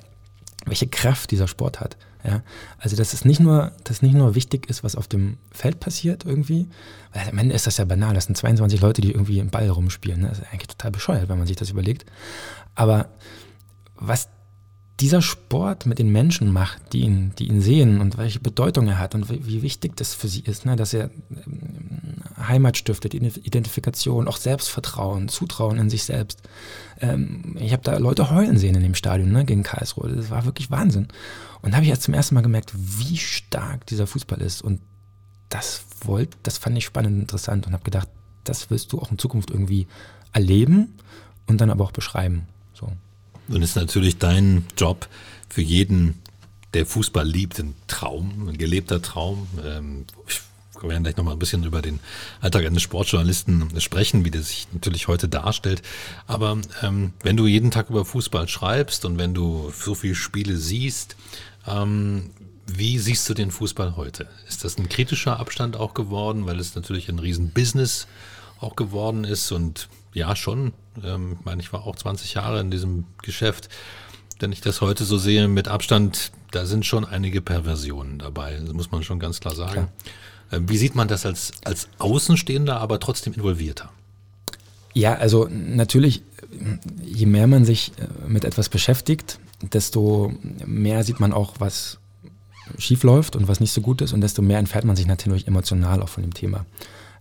[0.69, 1.97] welche Kraft dieser Sport hat.
[2.25, 2.43] Ja?
[2.79, 6.25] Also dass es nicht nur, dass nicht nur wichtig ist, was auf dem Feld passiert
[6.25, 6.69] irgendwie,
[7.13, 9.69] weil am Ende ist das ja banal, das sind 22 Leute, die irgendwie im Ball
[9.69, 10.23] rumspielen.
[10.23, 10.29] Ne?
[10.29, 12.07] Das ist eigentlich total bescheuert, wenn man sich das überlegt.
[12.75, 13.09] Aber
[13.97, 14.29] was
[15.01, 18.99] dieser Sport mit den Menschen macht, die ihn, die ihn sehen und welche Bedeutung er
[18.99, 20.75] hat und wie, wichtig das für sie ist, ne?
[20.75, 26.43] dass er ähm, Heimat stiftet, Identifikation, auch Selbstvertrauen, Zutrauen in sich selbst.
[27.01, 29.45] Ähm, ich habe da Leute heulen sehen in dem Stadion ne?
[29.45, 30.09] gegen Karlsruhe.
[30.09, 31.09] Das war wirklich Wahnsinn.
[31.63, 34.63] Und da habe ich jetzt zum ersten Mal gemerkt, wie stark dieser Fußball ist.
[34.63, 34.81] Und
[35.49, 38.09] das wollte, das fand ich spannend und interessant und habe gedacht,
[38.45, 39.87] das willst du auch in Zukunft irgendwie
[40.33, 40.95] erleben
[41.47, 42.47] und dann aber auch beschreiben.
[42.75, 42.91] So.
[43.49, 45.09] Und ist natürlich dein Job
[45.49, 46.19] für jeden,
[46.75, 49.47] der Fußball liebt, ein Traum, ein gelebter Traum.
[49.65, 50.05] Ähm,
[50.83, 52.01] wir werden gleich nochmal ein bisschen über den
[52.41, 55.83] Alltag eines Sportjournalisten sprechen, wie der sich natürlich heute darstellt.
[56.27, 60.57] Aber ähm, wenn du jeden Tag über Fußball schreibst und wenn du so viele Spiele
[60.57, 61.17] siehst,
[61.67, 62.31] ähm,
[62.67, 64.29] wie siehst du den Fußball heute?
[64.47, 68.07] Ist das ein kritischer Abstand auch geworden, weil es natürlich ein Riesenbusiness
[68.61, 70.73] auch geworden ist und ja, schon.
[71.03, 73.69] Ähm, ich meine, ich war auch 20 Jahre in diesem Geschäft.
[74.41, 78.59] Wenn ich das heute so sehe, mit Abstand, da sind schon einige Perversionen dabei.
[78.59, 79.73] Das muss man schon ganz klar sagen.
[79.73, 79.93] Klar.
[80.53, 83.91] Ähm, wie sieht man das als, als Außenstehender, aber trotzdem involvierter?
[84.95, 86.23] Ja, also natürlich,
[87.03, 90.33] je mehr man sich äh, mit etwas beschäftigt, desto
[90.65, 91.99] mehr sieht man auch, was
[92.79, 95.47] schief läuft und was nicht so gut ist und desto mehr entfernt man sich natürlich
[95.47, 96.67] emotional auch von dem Thema.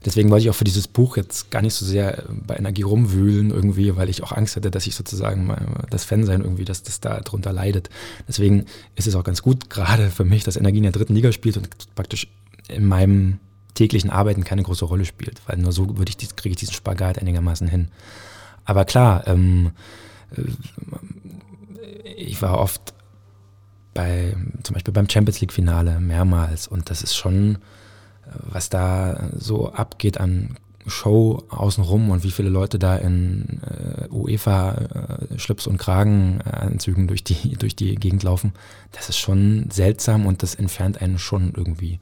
[0.06, 3.50] Deswegen wollte ich auch für dieses Buch jetzt gar nicht so sehr bei Energie rumwühlen
[3.50, 5.54] irgendwie, weil ich auch Angst hatte, dass ich sozusagen
[5.90, 7.90] das Fansein irgendwie, dass das da drunter leidet.
[8.28, 8.66] Deswegen
[8.96, 11.58] ist es auch ganz gut, gerade für mich, dass Energie in der dritten Liga spielt
[11.58, 12.28] und praktisch
[12.70, 13.40] in meinem
[13.74, 17.20] täglichen Arbeiten keine große Rolle spielt, weil nur so würde ich, kriege ich diesen Spagat
[17.20, 17.90] einigermaßen hin.
[18.66, 19.72] Aber klar, ähm,
[20.36, 20.42] äh,
[22.16, 22.94] ich war oft
[23.94, 27.60] bei, zum Beispiel beim Champions League Finale mehrmals und das ist schon
[28.44, 35.68] was da so abgeht an Show außenrum und wie viele Leute da in äh, UEFA-Schlips
[35.68, 38.54] und Kragenanzügen durch die, durch die Gegend laufen,
[38.94, 42.00] das ist schon seltsam und das entfernt einen schon irgendwie.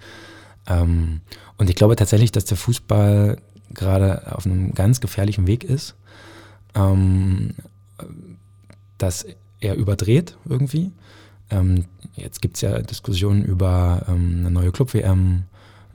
[0.68, 1.22] Ähm,
[1.58, 3.38] und ich glaube tatsächlich, dass der Fußball
[3.74, 5.96] gerade auf einem ganz gefährlichen Weg ist,
[6.76, 7.56] ähm,
[8.98, 9.26] dass
[9.60, 10.92] er überdreht irgendwie.
[11.50, 11.86] Ähm,
[12.16, 15.44] jetzt gibt es ja Diskussionen über ähm, eine neue Club-WM,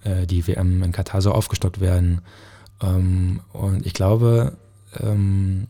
[0.04, 2.20] äh, die WM in Katar soll aufgestockt werden.
[2.82, 4.56] Ähm, und ich glaube,
[4.98, 5.66] ähm,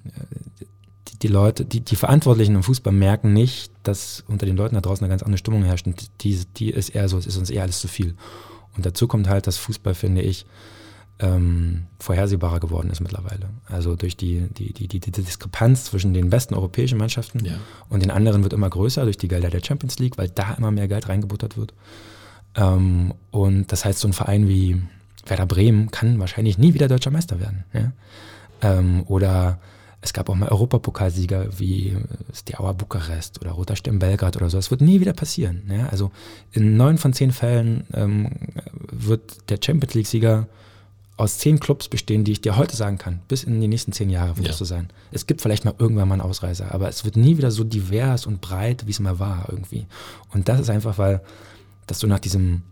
[1.08, 4.80] die, die, Leute, die, die Verantwortlichen im Fußball merken nicht, dass unter den Leuten da
[4.80, 5.86] draußen eine ganz andere Stimmung herrscht.
[5.86, 8.14] Und die, die ist eher so, es ist uns eher alles zu viel.
[8.76, 10.46] Und dazu kommt halt, dass Fußball, finde ich,
[11.20, 13.50] ähm, vorhersehbarer geworden ist mittlerweile.
[13.66, 17.54] Also durch die, die, die, die, Diskrepanz zwischen den besten europäischen Mannschaften ja.
[17.90, 20.70] und den anderen wird immer größer durch die Gelder der Champions League, weil da immer
[20.70, 21.74] mehr Geld reingebuttert wird.
[22.56, 24.80] Ähm, und das heißt, so ein Verein wie
[25.26, 27.64] Werder Bremen kann wahrscheinlich nie wieder deutscher Meister werden.
[27.74, 27.92] Ja?
[28.62, 29.58] Ähm, oder
[30.02, 31.96] es gab auch mal Europapokalsieger wie
[32.34, 34.56] Steaua Bukarest oder Roter Stern Belgrad oder so.
[34.56, 35.62] Das wird nie wieder passieren.
[35.68, 35.88] Ja?
[35.88, 36.10] Also
[36.52, 38.30] in neun von zehn Fällen ähm,
[38.90, 40.46] wird der Champions League-Sieger
[41.18, 44.08] aus zehn Clubs bestehen, die ich dir heute sagen kann, bis in die nächsten zehn
[44.08, 44.54] Jahre wird ja.
[44.54, 44.88] so sein.
[45.12, 48.24] Es gibt vielleicht mal irgendwann mal einen Ausreißer, aber es wird nie wieder so divers
[48.24, 49.86] und breit, wie es mal war irgendwie.
[50.32, 51.20] Und das ist einfach, weil,
[51.86, 52.62] dass du nach diesem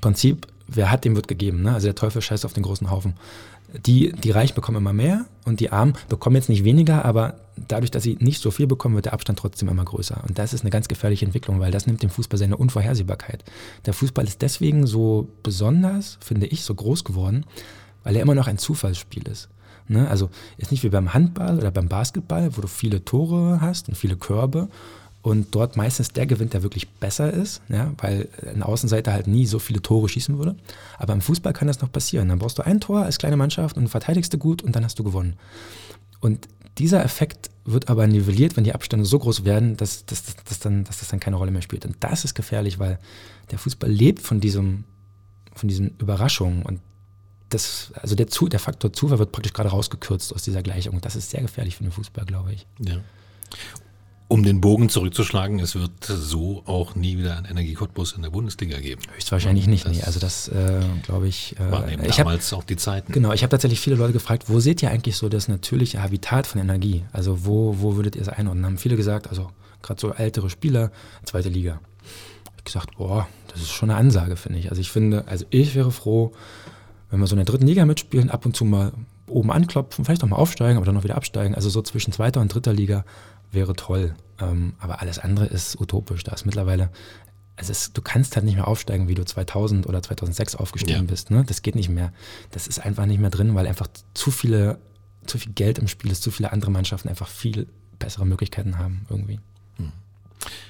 [0.00, 1.60] Prinzip, wer hat, dem wird gegeben.
[1.60, 1.74] Ne?
[1.74, 3.14] Also der Teufel scheißt auf den großen Haufen
[3.86, 7.34] die, die Reichen bekommen immer mehr und die Armen bekommen jetzt nicht weniger, aber
[7.66, 10.22] dadurch, dass sie nicht so viel bekommen, wird der Abstand trotzdem immer größer.
[10.26, 13.44] Und das ist eine ganz gefährliche Entwicklung, weil das nimmt dem Fußball seine Unvorhersehbarkeit.
[13.86, 17.44] Der Fußball ist deswegen so besonders, finde ich, so groß geworden,
[18.04, 19.48] weil er immer noch ein Zufallsspiel ist.
[19.88, 20.08] Ne?
[20.08, 23.96] Also ist nicht wie beim Handball oder beim Basketball, wo du viele Tore hast und
[23.96, 24.68] viele Körbe
[25.22, 29.46] und dort meistens der gewinnt, der wirklich besser ist, ja, weil ein Außenseiter halt nie
[29.46, 30.56] so viele Tore schießen würde.
[30.96, 32.28] Aber im Fußball kann das noch passieren.
[32.28, 34.98] Dann brauchst du ein Tor als kleine Mannschaft und verteidigst du gut und dann hast
[34.98, 35.34] du gewonnen.
[36.20, 36.48] Und
[36.78, 40.58] dieser Effekt wird aber nivelliert, wenn die Abstände so groß werden, dass, dass, dass, dass,
[40.60, 41.84] dann, dass das dann keine Rolle mehr spielt.
[41.84, 42.98] Und das ist gefährlich, weil
[43.50, 44.84] der Fußball lebt von diesem,
[45.54, 46.62] von diesen Überraschungen.
[46.62, 46.80] Und
[47.48, 50.94] das, also der, Zu, der Faktor Zufall wird praktisch gerade rausgekürzt aus dieser Gleichung.
[50.94, 52.66] Und das ist sehr gefährlich für den Fußball, glaube ich.
[52.78, 52.98] Ja.
[54.30, 58.28] Um den Bogen zurückzuschlagen, es wird so auch nie wieder einen Energie Cottbus in der
[58.28, 59.00] Bundesliga geben.
[59.14, 60.02] Höchstwahrscheinlich nicht, das nee.
[60.02, 61.56] Also das äh, glaube ich.
[61.58, 63.10] Äh, waren eben ich damals hab, auch die Zeiten.
[63.10, 66.46] Genau, ich habe tatsächlich viele Leute gefragt, wo seht ihr eigentlich so das natürliche Habitat
[66.46, 67.04] von Energie?
[67.10, 68.66] Also wo, wo würdet ihr es einordnen?
[68.66, 69.50] Haben viele gesagt, also
[69.82, 70.92] gerade so ältere Spieler,
[71.24, 71.80] zweite Liga.
[72.58, 74.68] Ich gesagt, boah, das ist schon eine Ansage, finde ich.
[74.68, 76.32] Also ich finde, also ich wäre froh,
[77.10, 78.92] wenn wir so in der dritten Liga mitspielen, ab und zu mal
[79.26, 81.54] oben anklopfen, vielleicht auch mal aufsteigen, aber dann noch wieder absteigen.
[81.54, 83.04] Also so zwischen zweiter und dritter Liga
[83.52, 84.14] wäre toll.
[84.40, 86.22] Ähm, aber alles andere ist utopisch.
[86.24, 86.90] Da ist mittlerweile,
[87.56, 91.10] also es, du kannst halt nicht mehr aufsteigen, wie du 2000 oder 2006 aufgestiegen ja.
[91.10, 91.30] bist.
[91.30, 91.44] Ne?
[91.44, 92.12] Das geht nicht mehr.
[92.50, 94.78] Das ist einfach nicht mehr drin, weil einfach zu viele,
[95.26, 97.66] zu viel Geld im Spiel ist, zu viele andere Mannschaften einfach viel
[97.98, 99.40] bessere Möglichkeiten haben irgendwie.
[99.76, 99.92] Hm.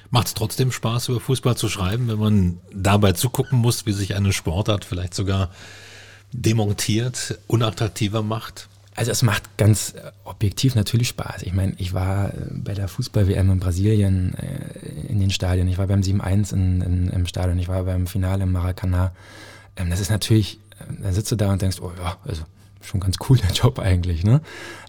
[0.09, 4.15] Macht es trotzdem Spaß, über Fußball zu schreiben, wenn man dabei zugucken muss, wie sich
[4.15, 5.51] eine Sportart vielleicht sogar
[6.31, 8.67] demontiert, unattraktiver macht?
[8.99, 11.43] Also es macht ganz äh, objektiv natürlich Spaß.
[11.43, 15.77] Ich meine, ich war äh, bei der Fußball-WM in Brasilien äh, in den Stadien, ich
[15.77, 16.51] war beim 7-1
[17.09, 19.13] im Stadion, ich war beim Finale im Maracanã.
[19.77, 20.59] Ähm, das ist natürlich,
[21.01, 22.43] da sitzt du da und denkst, oh ja, also
[22.81, 24.25] schon ganz cool der Job eigentlich.
[24.25, 24.41] Ne?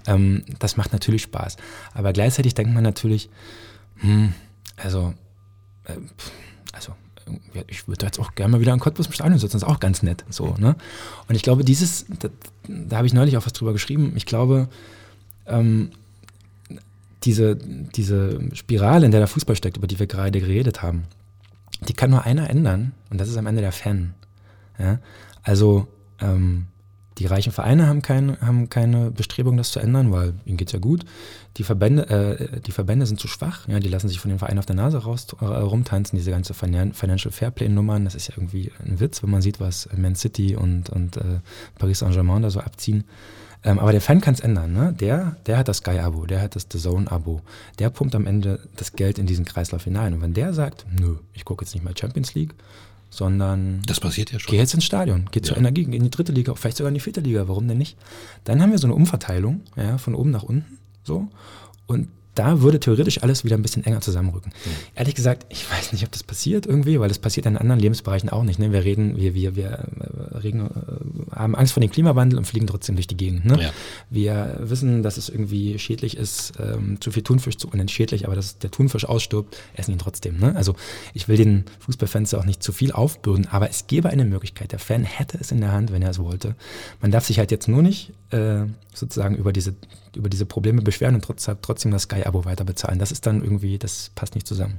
[0.08, 1.56] Ähm, das macht natürlich Spaß.
[1.94, 3.30] Aber gleichzeitig denkt man natürlich,
[3.98, 4.34] hm,
[4.76, 5.14] also,
[6.72, 6.96] also
[7.68, 9.80] ich würde jetzt auch gerne mal wieder in Cottbus im Stadion sitzen, das ist auch
[9.80, 10.24] ganz nett.
[10.30, 10.76] So, ne?
[11.28, 12.28] Und ich glaube, dieses, da,
[12.68, 14.68] da habe ich neulich auch was drüber geschrieben, ich glaube,
[15.46, 15.90] ähm,
[17.24, 21.04] diese, diese Spirale, in der der Fußball steckt, über die wir gerade geredet haben,
[21.88, 24.14] die kann nur einer ändern und das ist am Ende der Fan.
[24.78, 24.98] Ja?
[25.42, 25.88] Also
[26.20, 26.66] ähm,
[27.20, 30.72] die reichen Vereine haben, kein, haben keine Bestrebung, das zu ändern, weil ihnen geht es
[30.72, 31.04] ja gut.
[31.58, 34.58] Die Verbände, äh, die Verbände sind zu schwach, ja, die lassen sich von den Vereinen
[34.58, 39.00] auf der Nase raus, äh, rumtanzen, diese ganze Financial Fairplay-Nummern, das ist ja irgendwie ein
[39.00, 41.40] Witz, wenn man sieht, was Man City und, und äh,
[41.78, 43.04] Paris Saint-Germain da so abziehen.
[43.62, 44.94] Ähm, aber der Fan kann es ändern, ne?
[44.98, 47.42] Der, der hat das Sky-Abo, der hat das The Zone-Abo,
[47.78, 50.14] der pumpt am Ende das Geld in diesen Kreislauf hinein.
[50.14, 52.54] Und wenn der sagt, nö, ich gucke jetzt nicht mehr Champions League,
[53.10, 54.52] sondern das passiert ja schon.
[54.52, 55.44] Geh jetzt ins Stadion, geh ja.
[55.44, 57.98] zur Energie, in die dritte Liga, vielleicht sogar in die vierte Liga, warum denn nicht?
[58.44, 61.28] Dann haben wir so eine Umverteilung, ja, von oben nach unten, so.
[61.86, 62.08] Und
[62.40, 64.50] da würde theoretisch alles wieder ein bisschen enger zusammenrücken.
[64.64, 64.70] Mhm.
[64.94, 68.30] Ehrlich gesagt, ich weiß nicht, ob das passiert irgendwie, weil das passiert in anderen Lebensbereichen
[68.30, 68.58] auch nicht.
[68.58, 68.72] Ne?
[68.72, 72.66] Wir reden, wir, wir, wir äh, reden, äh, haben Angst vor dem Klimawandel und fliegen
[72.66, 73.44] trotzdem durch die Gegend.
[73.44, 73.60] Ne?
[73.60, 73.72] Ja.
[74.08, 78.36] Wir wissen, dass es irgendwie schädlich ist, ähm, zu viel Thunfisch zu, und schädlich, aber
[78.36, 80.38] dass der Thunfisch ausstirbt, essen ihn trotzdem.
[80.38, 80.56] Ne?
[80.56, 80.76] Also
[81.12, 84.72] ich will den Fußballfans auch nicht zu viel aufbürden, aber es gäbe eine Möglichkeit.
[84.72, 86.56] Der Fan hätte es in der Hand, wenn er es wollte.
[87.02, 88.62] Man darf sich halt jetzt nur nicht äh,
[88.94, 89.74] sozusagen über diese,
[90.16, 92.98] über diese Probleme beschweren und trotzdem, das Sky-Abo weiter bezahlen.
[92.98, 94.78] Das ist dann irgendwie, das passt nicht zusammen.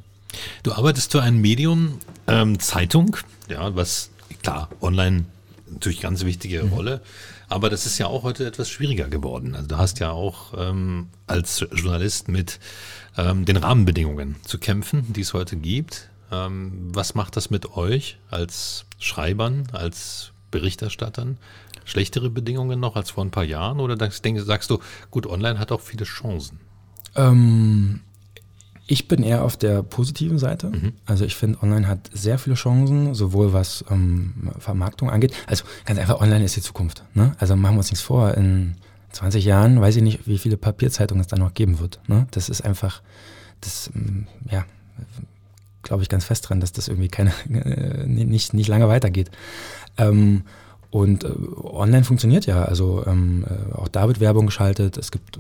[0.64, 3.18] Du arbeitest für ein Medium, ähm, Zeitung,
[3.50, 4.10] ja, was
[4.42, 5.26] klar, online
[5.70, 6.74] natürlich ganz wichtige mhm.
[6.74, 7.02] Rolle,
[7.50, 9.56] aber das ist ja auch heute etwas schwieriger geworden.
[9.56, 12.60] Also du hast ja auch ähm, als Journalist mit
[13.18, 16.10] ähm, den Rahmenbedingungen zu kämpfen, die es heute gibt.
[16.32, 21.38] Ähm, was macht das mit euch als Schreibern, als Berichterstattern?
[21.86, 23.80] Schlechtere Bedingungen noch als vor ein paar Jahren?
[23.80, 24.80] Oder sagst du,
[25.10, 26.60] gut, online hat auch viele Chancen?
[27.16, 28.02] Ähm,
[28.88, 30.68] ich bin eher auf der positiven Seite.
[30.68, 30.94] Mhm.
[31.06, 35.34] Also ich finde, online hat sehr viele Chancen, sowohl was ähm, Vermarktung angeht.
[35.48, 37.04] Also ganz einfach, online ist die Zukunft.
[37.14, 37.36] Ne?
[37.40, 38.34] Also machen wir uns nichts vor.
[38.36, 38.76] In
[39.12, 42.00] 20 Jahren weiß ich nicht, wie viele Papierzeitungen es da noch geben wird.
[42.08, 42.28] Ne?
[42.32, 43.02] Das ist einfach,
[43.62, 44.66] das, ähm, ja,
[45.84, 49.32] glaube ich ganz fest dran, dass das irgendwie keine, äh, nicht, nicht lange weitergeht.
[49.98, 50.44] Ähm,
[50.92, 51.30] und äh,
[51.64, 52.66] online funktioniert ja.
[52.66, 54.98] Also ähm, äh, auch da wird Werbung geschaltet.
[54.98, 55.40] Es gibt, äh,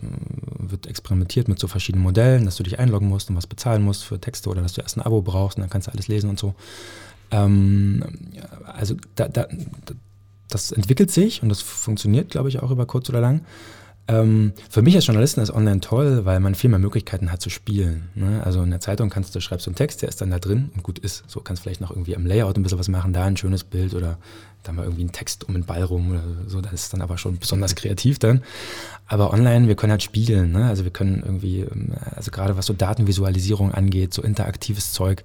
[0.59, 4.05] wird experimentiert mit so verschiedenen Modellen, dass du dich einloggen musst und was bezahlen musst
[4.05, 6.29] für Texte oder dass du erst ein Abo brauchst und dann kannst du alles lesen
[6.29, 6.55] und so.
[7.31, 8.03] Ähm,
[8.63, 9.47] also da, da,
[10.47, 13.41] das entwickelt sich und das funktioniert, glaube ich, auch über kurz oder lang.
[14.11, 17.49] Ähm, für mich als Journalisten ist online toll, weil man viel mehr Möglichkeiten hat zu
[17.49, 18.09] spielen.
[18.13, 18.41] Ne?
[18.43, 20.69] Also in der Zeitung kannst du schreibst du einen Text, der ist dann da drin
[20.75, 21.23] und gut ist.
[21.27, 23.63] So kannst du vielleicht noch irgendwie am Layout ein bisschen was machen, da ein schönes
[23.63, 24.17] Bild oder
[24.63, 26.61] da mal irgendwie einen Text um den Ball rum oder so.
[26.61, 28.43] Das ist dann aber schon besonders kreativ dann.
[29.07, 30.51] Aber online, wir können halt spielen.
[30.51, 30.65] Ne?
[30.65, 35.23] Also wir können irgendwie, ähm, also gerade was so Datenvisualisierung angeht, so interaktives Zeug,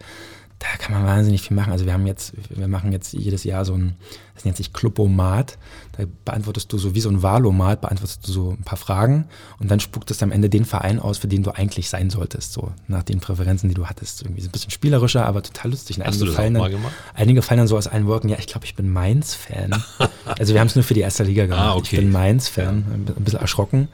[0.59, 1.71] da kann man wahnsinnig viel machen.
[1.71, 3.97] Also wir haben jetzt, wir machen jetzt jedes Jahr so ein,
[4.35, 5.59] das nennt sich Clubomat.
[5.97, 9.27] Da beantwortest du so wie so ein Wahlomat, beantwortest du so ein paar Fragen
[9.59, 12.55] und dann spuckt es am Ende den Verein aus, für den du eigentlich sein solltest,
[12.55, 14.23] so nach den Präferenzen, die du hattest.
[14.23, 15.99] Irgendwie so ein bisschen spielerischer, aber total lustig.
[15.99, 16.73] Und Hast einige, fallen dann,
[17.15, 19.83] einige fallen dann so aus allen Wolken, ja, ich glaube, ich bin Mainz-Fan.
[20.25, 21.61] also wir haben es nur für die erste Liga gemacht.
[21.61, 21.97] Ah, okay.
[21.97, 22.85] Ich bin Mainz-Fan,
[23.17, 23.89] ein bisschen erschrocken.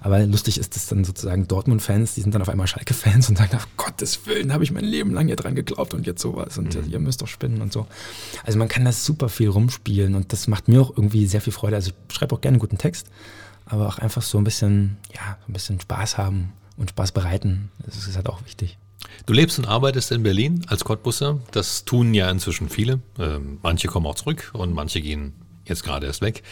[0.00, 3.56] Aber lustig ist es dann sozusagen Dortmund-Fans, die sind dann auf einmal Schalke-Fans und sagen,
[3.56, 6.74] auf Gottes Willen, habe ich mein Leben lang hier dran geglaubt und jetzt sowas und
[6.74, 6.90] mhm.
[6.90, 7.86] ihr müsst doch spinnen und so.
[8.44, 11.52] Also man kann das super viel rumspielen und das macht mir auch irgendwie sehr viel
[11.52, 11.76] Freude.
[11.76, 13.08] Also ich schreibe auch gerne einen guten Text,
[13.66, 17.70] aber auch einfach so ein bisschen, ja, ein bisschen Spaß haben und Spaß bereiten.
[17.84, 18.78] Das ist halt auch wichtig.
[19.26, 21.40] Du lebst und arbeitest in Berlin als Cottbusser.
[21.50, 23.00] Das tun ja inzwischen viele.
[23.18, 25.34] Ähm, manche kommen auch zurück und manche gehen
[25.64, 26.42] jetzt gerade erst weg.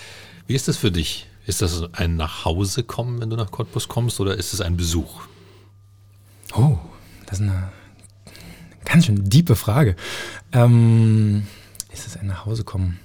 [0.47, 1.26] Wie ist das für dich?
[1.47, 5.22] Ist das ein Nachhausekommen, wenn du nach Cottbus kommst, oder ist es ein Besuch?
[6.55, 6.76] Oh,
[7.26, 7.70] das ist eine
[8.84, 9.94] ganz schön diepe Frage.
[10.53, 11.47] Ähm,
[11.92, 12.99] ist es ein Nachhausekommen?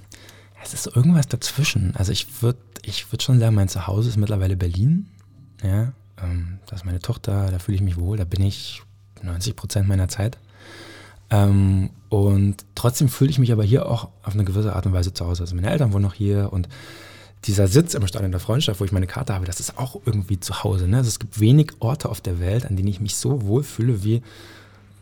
[0.62, 1.94] Es ist irgendwas dazwischen.
[1.96, 5.08] Also ich würde ich würd schon sagen, mein Zuhause ist mittlerweile Berlin.
[5.62, 8.82] Ja, ähm, das ist meine Tochter, da fühle ich mich wohl, da bin ich
[9.22, 10.38] 90 Prozent meiner Zeit.
[11.30, 15.14] Ähm, und trotzdem fühle ich mich aber hier auch auf eine gewisse Art und Weise
[15.14, 15.44] zu Hause.
[15.44, 16.68] Also meine Eltern wohnen noch hier und
[17.44, 20.38] dieser Sitz im Stadion der Freundschaft, wo ich meine Karte habe, das ist auch irgendwie
[20.38, 20.88] zu Hause.
[20.88, 20.98] Ne?
[20.98, 24.04] Also es gibt wenig Orte auf der Welt, an denen ich mich so wohl fühle
[24.04, 24.22] wie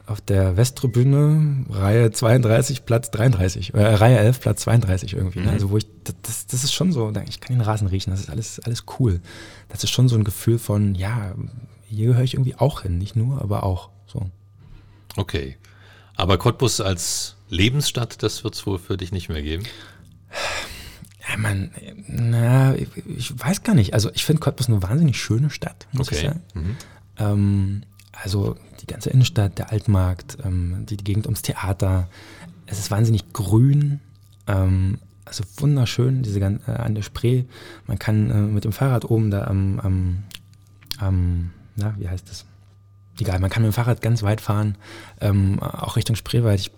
[0.06, 5.38] auf der Westtribüne, Reihe 32, Platz 33, äh, Reihe 11, Platz 32 irgendwie.
[5.38, 5.46] Ne?
[5.46, 5.52] Mhm.
[5.52, 5.86] Also wo ich,
[6.22, 9.20] das, das ist schon so, ich kann den Rasen riechen, das ist alles, alles cool.
[9.68, 11.34] Das ist schon so ein Gefühl von, ja,
[11.88, 14.26] hier gehöre ich irgendwie auch hin, nicht nur, aber auch so.
[15.16, 15.56] Okay.
[16.16, 19.64] Aber Cottbus als Lebensstadt, das wird es wohl für dich nicht mehr geben?
[21.30, 21.70] Ja, man,
[22.08, 23.94] na, ich, ich, weiß gar nicht.
[23.94, 26.16] Also ich finde Cottbus eine wahnsinnig schöne Stadt, muss okay.
[26.16, 26.42] ich sagen.
[26.54, 26.76] Mhm.
[27.18, 32.08] Ähm, also die ganze Innenstadt, der Altmarkt, ähm, die, die, Gegend ums Theater.
[32.66, 34.00] Es ist wahnsinnig grün.
[34.46, 37.44] Ähm, also wunderschön, diese äh, an der Spree.
[37.86, 40.22] Man kann äh, mit dem Fahrrad oben da am, am,
[40.98, 42.46] am na, wie heißt das?
[43.20, 44.76] egal, man kann mit dem Fahrrad ganz weit fahren,
[45.20, 46.60] ähm, auch Richtung Spreewald.
[46.60, 46.70] Ich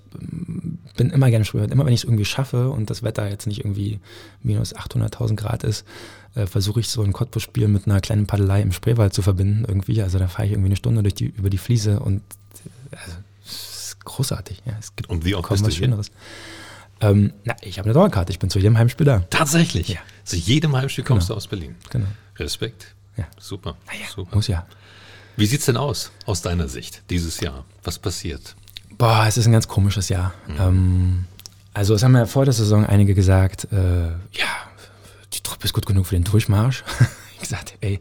[0.96, 1.70] bin immer gerne Spreewald.
[1.70, 4.00] Immer wenn ich es irgendwie schaffe und das Wetter jetzt nicht irgendwie
[4.42, 5.84] minus 800.000 Grad ist,
[6.34, 10.02] äh, versuche ich so ein Cottbus-Spiel mit einer kleinen Paddelei im Spreewald zu verbinden irgendwie.
[10.02, 12.22] Also da fahre ich irgendwie eine Stunde durch die, über die Fliese und
[12.90, 14.62] äh, also, es ist großartig.
[14.64, 16.10] Ja, es gibt und wie oft kaum was Schöneres.
[17.00, 18.32] Ähm, na, ich habe eine Dauerkarte.
[18.32, 19.20] Ich bin zu jedem Heimspiel da.
[19.30, 19.88] Tatsächlich?
[19.88, 20.00] Ja.
[20.24, 21.34] Zu jedem Heimspiel kommst genau.
[21.34, 21.74] du aus Berlin?
[21.90, 22.06] Genau.
[22.36, 22.94] Respekt.
[23.16, 23.26] Ja.
[23.38, 23.76] Super.
[23.86, 24.36] Naja, Super.
[24.36, 24.66] Muss ja.
[25.36, 27.64] Wie sieht es denn aus, aus deiner Sicht, dieses Jahr?
[27.82, 28.54] Was passiert?
[28.98, 30.34] Boah, es ist ein ganz komisches Jahr.
[30.46, 30.56] Mhm.
[30.60, 31.24] Ähm,
[31.74, 34.52] also, es haben ja vor der Saison einige gesagt, äh, ja,
[35.32, 36.84] die Truppe ist gut genug für den Durchmarsch.
[37.34, 38.00] ich gesagt, ey,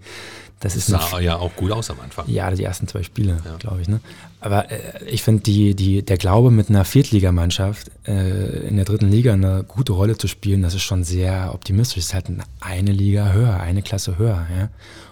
[0.61, 2.29] Das ist sah ja auch gut aus am Anfang.
[2.29, 3.57] Ja, die ersten zwei Spiele, ja.
[3.57, 3.87] glaube ich.
[3.87, 3.99] Ne?
[4.41, 9.09] Aber äh, ich finde, die, die, der Glaube, mit einer Viertligamannschaft äh, in der dritten
[9.09, 11.97] Liga eine gute Rolle zu spielen, das ist schon sehr optimistisch.
[11.97, 12.27] Es ist halt
[12.59, 14.45] eine Liga höher, eine Klasse höher.
[14.55, 14.69] Ja?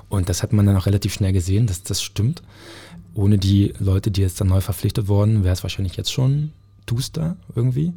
[0.07, 2.43] Und das hat man dann auch relativ schnell gesehen, dass das stimmt.
[3.19, 6.51] Ohne die Leute, die jetzt dann neu verpflichtet wurden, wäre es wahrscheinlich jetzt schon
[6.85, 7.93] duster irgendwie.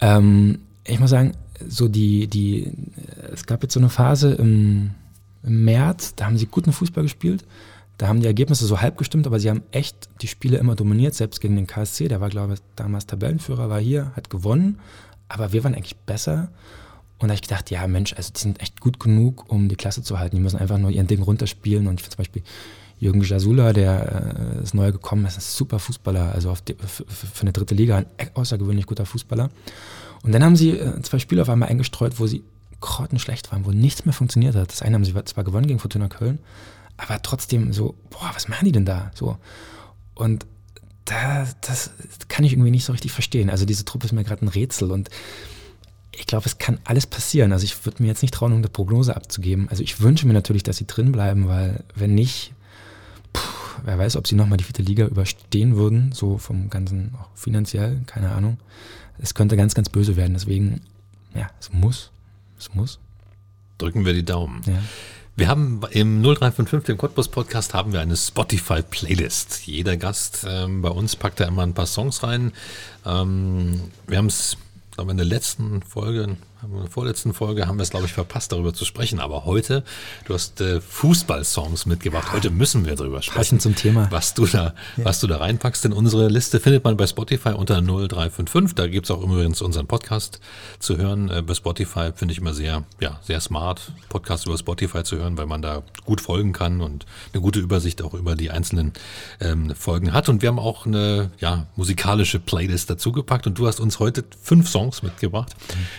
[0.00, 1.32] Ähm, ich muss sagen,
[1.66, 2.70] so die, die,
[3.32, 4.90] es gab jetzt so eine Phase im
[5.46, 7.44] im März, da haben sie guten Fußball gespielt.
[7.98, 11.14] Da haben die Ergebnisse so halb gestimmt, aber sie haben echt die Spiele immer dominiert,
[11.14, 12.08] selbst gegen den KSC.
[12.08, 14.80] Der war, glaube ich, damals Tabellenführer, war hier, hat gewonnen.
[15.28, 16.50] Aber wir waren eigentlich besser.
[17.18, 19.76] Und da habe ich gedacht, ja, Mensch, also die sind echt gut genug, um die
[19.76, 20.36] Klasse zu halten.
[20.36, 21.86] Die müssen einfach nur ihren Ding runterspielen.
[21.86, 22.42] Und ich finde zum Beispiel
[22.98, 27.04] Jürgen Jasula, der äh, ist neu gekommen, ist ein super Fußballer, also die, für,
[27.42, 29.50] eine dritte Liga ein außergewöhnlich guter Fußballer.
[30.22, 32.42] Und dann haben sie äh, zwei Spiele auf einmal eingestreut, wo sie
[32.80, 34.70] grottenschlecht waren, wo nichts mehr funktioniert hat.
[34.70, 36.38] Das eine haben sie zwar gewonnen gegen Fortuna Köln,
[36.96, 39.10] aber trotzdem so, boah, was machen die denn da?
[39.14, 39.36] So.
[40.14, 40.46] Und
[41.04, 41.90] da, das
[42.28, 43.50] kann ich irgendwie nicht so richtig verstehen.
[43.50, 45.10] Also diese Truppe ist mir gerade ein Rätsel und
[46.12, 47.52] ich glaube, es kann alles passieren.
[47.52, 49.68] Also ich würde mir jetzt nicht trauen, eine Prognose abzugeben.
[49.68, 52.52] Also ich wünsche mir natürlich, dass sie drin bleiben, weil wenn nicht,
[53.86, 58.02] wer weiß, ob sie nochmal die vierte Liga überstehen würden, so vom ganzen, auch finanziell,
[58.06, 58.58] keine Ahnung.
[59.18, 60.34] Es könnte ganz, ganz böse werden.
[60.34, 60.82] Deswegen,
[61.34, 62.10] ja, es muss
[62.58, 62.98] es muss.
[63.78, 64.62] Drücken wir die Daumen.
[64.66, 64.78] Ja.
[65.36, 69.66] Wir haben im 0355, dem Cottbus Podcast, haben wir eine Spotify-Playlist.
[69.66, 72.52] Jeder Gast ähm, bei uns packt da immer ein paar Songs rein.
[73.04, 74.56] Ähm, wir haben es,
[74.92, 78.50] glaube in der letzten Folge, in der vorletzten Folge haben wir es, glaube ich, verpasst,
[78.50, 79.20] darüber zu sprechen.
[79.20, 79.84] Aber heute,
[80.24, 82.32] du hast äh, Fußball-Songs mitgebracht.
[82.32, 83.36] Heute müssen wir darüber sprechen.
[83.36, 84.08] Passend zum Thema.
[84.10, 85.04] Was du da, ja.
[85.04, 85.84] was du da reinpackst.
[85.84, 88.74] In unsere Liste findet man bei Spotify unter 0355.
[88.74, 90.40] Da gibt es auch übrigens unseren Podcast
[90.78, 91.30] zu hören.
[91.30, 95.36] Äh, bei Spotify finde ich immer sehr, ja, sehr smart, Podcast über Spotify zu hören,
[95.36, 97.04] weil man da gut folgen kann und
[97.34, 98.94] eine gute Übersicht auch über die einzelnen
[99.40, 100.30] ähm, Folgen hat.
[100.30, 104.70] Und wir haben auch eine ja, musikalische Playlist dazugepackt und du hast uns heute fünf
[104.70, 105.54] Songs mitgebracht.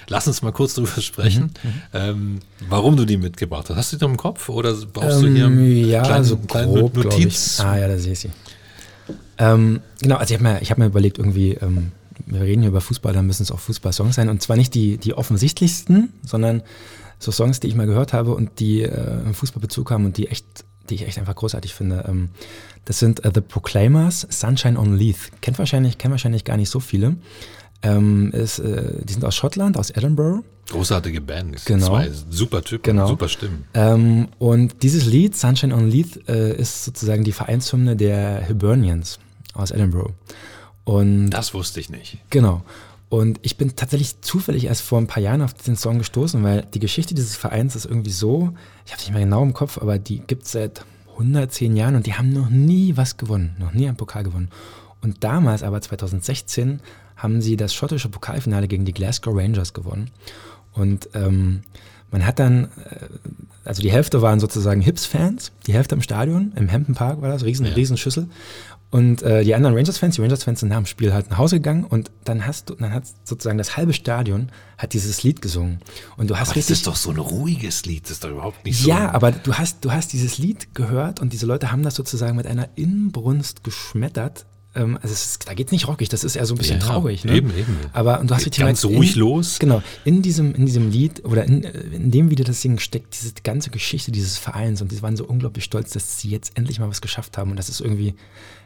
[0.08, 2.40] Lass uns mal kurz drüber sprechen, mhm, mhm, ähm,
[2.70, 3.78] warum du die mitgebracht hast.
[3.78, 6.96] Hast du die noch im Kopf oder brauchst ähm, du hier ja, kleinen, so grob,
[6.96, 7.60] Notiz?
[7.60, 8.30] Ah ja, da sehe ich sie.
[9.38, 11.92] Ähm, genau, also ich habe mir, hab mir überlegt, irgendwie, ähm,
[12.26, 14.30] wir reden hier über Fußball, dann müssen es auch Fußball-Songs sein.
[14.30, 16.64] Und zwar nicht die, die offensichtlichsten, sondern
[17.20, 20.28] so Songs, die ich mal gehört habe und die äh, einen Fußballbezug haben und die
[20.28, 20.46] echt,
[20.90, 22.06] die ich echt einfach großartig finde.
[22.08, 22.30] Ähm,
[22.86, 25.32] das sind uh, The Proclaimers, Sunshine on Leith.
[25.42, 27.18] Kennt wahrscheinlich, kennen wahrscheinlich gar nicht so viele.
[27.84, 30.44] Ähm, ist, äh, die sind aus Schottland, aus Edinburgh.
[30.70, 31.64] Großartige Band.
[31.66, 31.88] Genau.
[31.88, 33.08] Zwei super Typen, genau.
[33.08, 33.66] super Stimmen.
[33.74, 39.20] Ähm, und dieses Lied, Sunshine on Leith, äh, ist sozusagen die Vereinshymne der Hibernians
[39.54, 40.14] aus Edinburgh.
[40.84, 42.18] Und das wusste ich nicht.
[42.30, 42.64] Genau.
[43.10, 46.64] Und ich bin tatsächlich zufällig erst vor ein paar Jahren auf diesen Song gestoßen, weil
[46.74, 48.54] die Geschichte dieses Vereins ist irgendwie so,
[48.86, 51.96] ich habe es nicht mehr genau im Kopf, aber die gibt es seit 110 Jahren
[51.96, 54.50] und die haben noch nie was gewonnen, noch nie einen Pokal gewonnen.
[55.02, 56.82] Und damals, aber 2016,
[57.18, 60.12] haben sie das schottische Pokalfinale gegen die Glasgow Rangers gewonnen.
[60.74, 61.64] Und ähm,
[62.12, 63.08] man hat dann, äh,
[63.66, 67.44] also die Hälfte waren sozusagen Hips-Fans, die Hälfte im Stadion, im Hampton Park war das,
[67.44, 67.74] riesen, ja.
[67.74, 68.28] riesen Schüssel.
[68.90, 71.84] Und äh, die anderen Rangers-Fans, die Rangers-Fans sind nach dem Spiel halt nach Hause gegangen
[71.84, 75.80] und dann hast du, dann hat sozusagen das halbe Stadion hat dieses Lied gesungen.
[76.16, 78.64] Und du hast aber das ist doch so ein ruhiges Lied, das ist doch überhaupt
[78.64, 78.88] nicht so.
[78.88, 82.38] Ja, aber du hast, du hast dieses Lied gehört und diese Leute haben das sozusagen
[82.38, 84.46] mit einer Inbrunst geschmettert
[84.76, 86.86] ähm, also ist, da geht es nicht rockig, das ist eher so ein bisschen ja,
[86.86, 87.26] traurig.
[87.26, 87.36] Ne?
[87.36, 87.78] Eben, eben.
[87.94, 89.60] Aber und du hast richtig ganz ruhig in, los.
[89.60, 93.34] Genau, in diesem, in diesem Lied oder in, in dem Video das Ding steckt diese
[93.44, 96.90] ganze Geschichte dieses Vereins und die waren so unglaublich stolz, dass sie jetzt endlich mal
[96.90, 98.16] was geschafft haben und das ist irgendwie,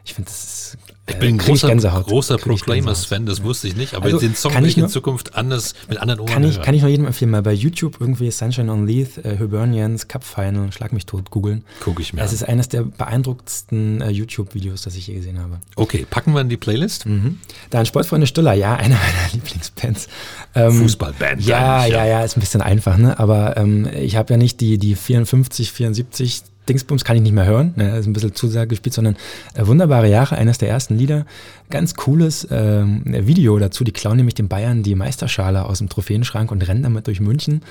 [0.04, 0.78] ich finde, das ist.
[1.06, 4.54] Äh, ich bin ein großer, großer Proclaimers-Fan, das wusste ich nicht, aber also, den Song
[4.54, 6.64] will ich in Zukunft anders mit anderen Ohren kann ich, hören.
[6.64, 10.22] Kann ich nur jedem empfehlen, mal bei YouTube irgendwie Sunshine on Leith, äh, Hibernians, Cup
[10.22, 11.64] Final, Schlag mich tot, googeln.
[11.80, 12.22] Gucke ich mir.
[12.22, 15.58] Es ist eines der beeindruckendsten äh, YouTube-Videos, das ich je gesehen habe.
[15.74, 17.06] Okay, packen wir in die Playlist.
[17.06, 17.40] Mhm.
[17.70, 20.08] Dann Sportfreunde Stiller, ja, einer meiner Lieblingsbands.
[20.54, 21.44] Ähm, Fußballband.
[21.44, 23.18] Ja, ja, ja, ist ein bisschen einfach, ne?
[23.18, 27.46] Aber ähm, ich habe ja nicht die, die 54, 74 Dingsbums kann ich nicht mehr
[27.46, 29.16] hören, ne, ist ein bisschen zu sehr gespielt, sondern
[29.54, 31.26] äh, wunderbare Jahre, eines der ersten Lieder.
[31.70, 33.84] Ganz cooles äh, Video dazu.
[33.84, 37.62] Die klauen nämlich den Bayern die Meisterschale aus dem Trophäenschrank und rennen damit durch München.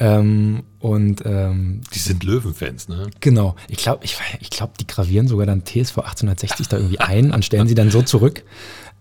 [0.00, 3.08] Ähm, und ähm, die sind Löwenfans, ne?
[3.20, 3.54] Genau.
[3.68, 7.44] Ich glaube, ich, ich glaub, die gravieren sogar dann TSV 1860 da irgendwie ein und
[7.44, 8.42] stellen sie dann so zurück.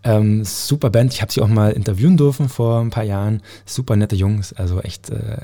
[0.04, 3.42] Ähm, super Band, ich habe sie auch mal interviewen dürfen vor ein paar Jahren.
[3.66, 5.38] Super nette Jungs, also echt äh,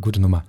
[0.00, 0.44] gute Nummer.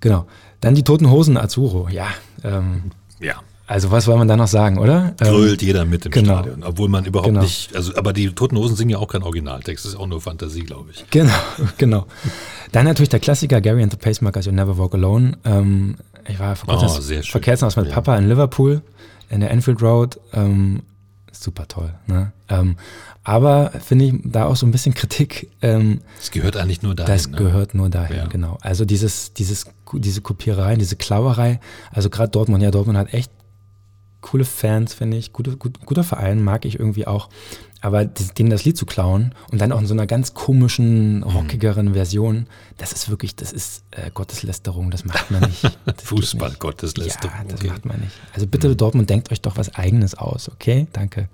[0.00, 0.26] Genau.
[0.66, 2.08] Dann die Toten Hosen Azuro, ja.
[2.42, 2.90] Ähm,
[3.20, 3.34] ja.
[3.68, 5.14] Also was soll man da noch sagen, oder?
[5.16, 6.40] Grölt ähm, jeder mit im genau.
[6.40, 7.42] Stadion, obwohl man überhaupt genau.
[7.42, 10.20] nicht, also aber die Toten Hosen singen ja auch kein Originaltext, das ist auch nur
[10.20, 11.04] Fantasie, glaube ich.
[11.10, 11.32] Genau,
[11.78, 12.06] genau.
[12.72, 15.38] Dann natürlich der Klassiker Gary and the Pacemakers You Never Walk Alone.
[15.44, 15.94] Ähm,
[16.28, 17.92] ich war vor kurzem oh, Verkehrshaus mit ja.
[17.92, 18.82] Papa in Liverpool
[19.30, 20.18] in der Enfield Road.
[20.32, 20.82] Ähm,
[21.42, 21.94] super toll.
[22.06, 22.32] Ne?
[22.48, 22.76] Ähm,
[23.24, 25.50] aber finde ich da auch so ein bisschen Kritik.
[25.62, 27.12] Ähm, das gehört eigentlich nur dahin.
[27.12, 27.36] Das ne?
[27.36, 28.26] gehört nur dahin, ja.
[28.26, 28.58] genau.
[28.60, 31.60] Also dieses, dieses, diese Kopierei, diese Klauerei.
[31.90, 33.30] Also gerade Dortmund, ja, Dortmund hat echt
[34.26, 35.32] coole Fans, finde ich.
[35.32, 37.28] Gute, gut, guter Verein, mag ich irgendwie auch.
[37.80, 41.22] Aber denen das Lied zu klauen und dann auch in so einer ganz komischen, mhm.
[41.22, 45.62] rockigeren Version, das ist wirklich, das ist äh, Gotteslästerung, das macht man nicht.
[46.02, 47.36] Fußball-Gotteslästerung.
[47.36, 47.68] Ja, das okay.
[47.68, 48.12] macht man nicht.
[48.32, 48.76] Also bitte, mhm.
[48.76, 50.88] Dortmund, denkt euch doch was Eigenes aus, okay?
[50.92, 51.28] Danke.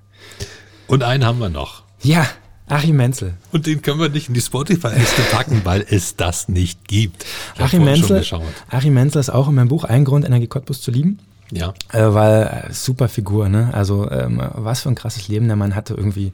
[0.87, 1.85] Und einen haben wir noch.
[2.03, 2.27] Ja,
[2.67, 3.35] Achim Menzel.
[3.53, 7.25] Und den können wir nicht in die Spotify-Liste packen, weil es das nicht gibt.
[7.57, 8.23] Achim Menzel,
[8.69, 11.19] Achim Menzel ist auch in meinem Buch Ein Grund, Energie Cottbus zu lieben.
[11.53, 11.75] Ja.
[11.93, 13.71] Äh, weil äh, super Figur, ne?
[13.73, 16.33] Also ähm, was für ein krasses Leben der Mann hatte irgendwie.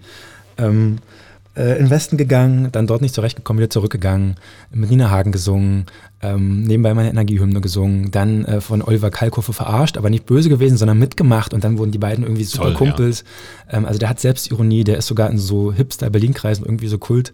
[0.56, 0.98] Ähm,
[1.56, 4.36] äh, in den Westen gegangen, dann dort nicht zurechtgekommen, wieder zurückgegangen,
[4.70, 5.86] mit Nina Hagen gesungen,
[6.22, 10.76] ähm, nebenbei meine Energiehymne gesungen, dann äh, von Oliver Kalkofe verarscht, aber nicht böse gewesen,
[10.76, 13.24] sondern mitgemacht und dann wurden die beiden irgendwie super Toll, Kumpels.
[13.70, 13.78] Ja.
[13.78, 17.32] Ähm, also der hat Selbstironie, der ist sogar in so Hipster-Berlin-Kreisen irgendwie so Kult.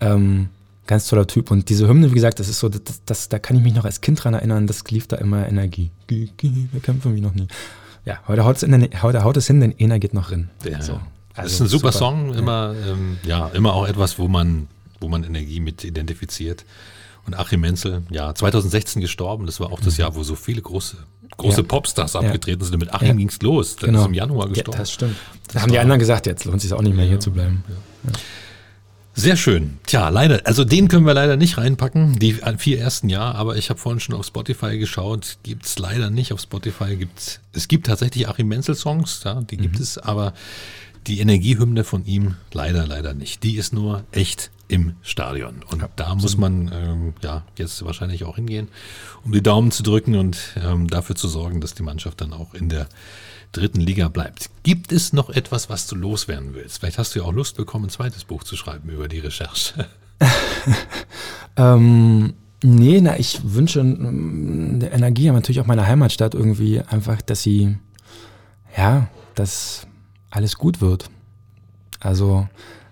[0.00, 0.48] Ähm,
[0.86, 1.50] Ganz toller Typ.
[1.50, 3.84] Und diese Hymne, wie gesagt, das ist so, das, das, da kann ich mich noch
[3.84, 5.90] als Kind dran erinnern, das lief da immer Energie.
[6.08, 7.48] Wir kämpfen wie noch nie.
[8.04, 10.50] Ja, heute haut es, in den, heute haut es hin, denn Ener geht noch rein.
[10.64, 10.92] Ja, so.
[10.92, 11.02] Also,
[11.36, 11.98] das ist ein super, super.
[11.98, 12.92] Song, immer, ja.
[12.92, 14.68] Ähm, ja, immer auch etwas, wo man,
[15.00, 16.64] wo man Energie mit identifiziert.
[17.26, 20.02] Und Achim Menzel, ja, 2016 gestorben, das war auch das mhm.
[20.02, 20.96] Jahr, wo so viele große,
[21.38, 21.66] große ja.
[21.66, 22.78] Popstars abgetreten sind.
[22.78, 23.14] Mit Achim ja.
[23.14, 24.00] ging es los, der genau.
[24.00, 24.72] ist im Januar gestorben.
[24.72, 25.16] Ja, das stimmt.
[25.52, 27.64] Da haben die anderen gesagt, jetzt lohnt es sich auch nicht mehr hier zu bleiben.
[29.16, 29.78] Sehr schön.
[29.86, 33.70] Tja, leider, also den können wir leider nicht reinpacken, die vier ersten Jahr, aber ich
[33.70, 36.96] habe vorhin schon auf Spotify geschaut, gibt's leider nicht auf Spotify.
[36.96, 39.82] Gibt's, es gibt tatsächlich Achim Menzel Songs, ja, die gibt mhm.
[39.82, 40.34] es, aber
[41.06, 43.44] die Energiehymne von ihm leider, leider nicht.
[43.44, 45.62] Die ist nur echt im Stadion.
[45.70, 48.68] Und ja, da muss man ähm, ja jetzt wahrscheinlich auch hingehen,
[49.24, 52.54] um die Daumen zu drücken und ähm, dafür zu sorgen, dass die Mannschaft dann auch
[52.54, 52.88] in der
[53.56, 54.50] dritten Liga bleibt.
[54.62, 56.78] Gibt es noch etwas, was du loswerden willst?
[56.78, 59.86] Vielleicht hast du ja auch Lust bekommen, ein zweites Buch zu schreiben über die Recherche.
[61.56, 67.22] ähm, nee, na, ich wünsche ähm, der Energie, aber natürlich auch meiner Heimatstadt irgendwie einfach,
[67.22, 67.76] dass sie,
[68.76, 69.86] ja, dass
[70.30, 71.10] alles gut wird.
[72.00, 72.48] Also,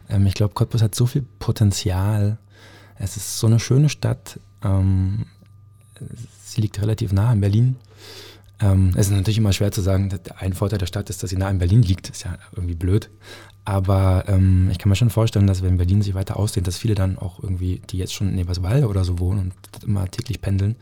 [0.09, 2.39] ähm, ich glaube, Cottbus hat so viel Potenzial.
[2.99, 4.39] Es ist so eine schöne Stadt.
[4.63, 5.27] Ähm,
[6.45, 7.77] sie liegt relativ nah in Berlin.
[8.61, 11.36] Ähm, es ist natürlich immer schwer zu sagen, ein Vorteil der Stadt ist, dass sie
[11.36, 12.11] nah in Berlin liegt.
[12.11, 13.11] Ist ja irgendwie blöd.
[13.64, 16.94] Aber ähm, ich kann mir schon vorstellen, dass wenn Berlin sich weiter ausdehnt, dass viele
[16.94, 20.76] dann auch irgendwie, die jetzt schon in Eberswalde oder so wohnen und immer täglich pendeln,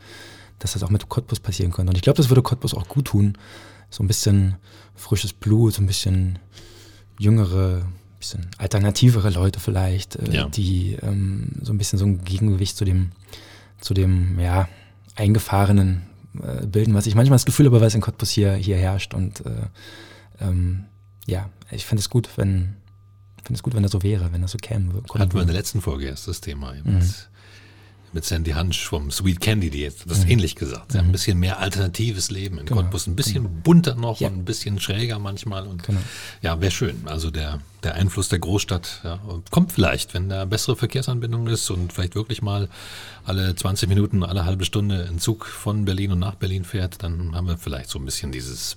[0.58, 1.90] dass das auch mit Cottbus passieren könnte.
[1.90, 3.36] Und ich glaube, das würde Cottbus auch gut tun.
[3.90, 4.56] So ein bisschen
[4.94, 6.38] frisches Blut, so ein bisschen
[7.18, 7.82] jüngere,
[8.18, 10.48] bisschen alternativere Leute vielleicht, äh, ja.
[10.48, 13.12] die ähm, so ein bisschen so ein Gegengewicht zu dem,
[13.80, 14.68] zu dem, ja,
[15.16, 16.02] eingefahrenen
[16.42, 19.14] äh, bilden, was ich manchmal das Gefühl habe, es in Cottbus hier, hier herrscht.
[19.14, 19.50] Und äh,
[20.40, 20.84] ähm,
[21.26, 22.76] ja, ich finde es gut, wenn
[23.44, 25.02] finde es gut, wenn das so wäre, wenn das so käme.
[25.14, 26.74] Hatten wir in der letzten Folge erst das Thema.
[26.84, 27.02] Mhm
[28.12, 30.30] mit Sandy Hansch vom Sweet Candy, die jetzt das mhm.
[30.30, 30.94] ähnlich gesagt.
[30.94, 31.00] Mhm.
[31.00, 32.82] Ein bisschen mehr alternatives Leben in genau.
[32.82, 33.50] Cottbus, ein bisschen genau.
[33.62, 34.28] bunter noch ja.
[34.28, 35.66] und ein bisschen schräger manchmal.
[35.66, 36.00] Und genau.
[36.42, 37.02] ja, wäre schön.
[37.06, 41.92] Also der, der Einfluss der Großstadt ja, kommt vielleicht, wenn da bessere Verkehrsanbindung ist und
[41.92, 42.68] vielleicht wirklich mal
[43.24, 47.34] alle 20 Minuten, alle halbe Stunde ein Zug von Berlin und nach Berlin fährt, dann
[47.34, 48.76] haben wir vielleicht so ein bisschen dieses,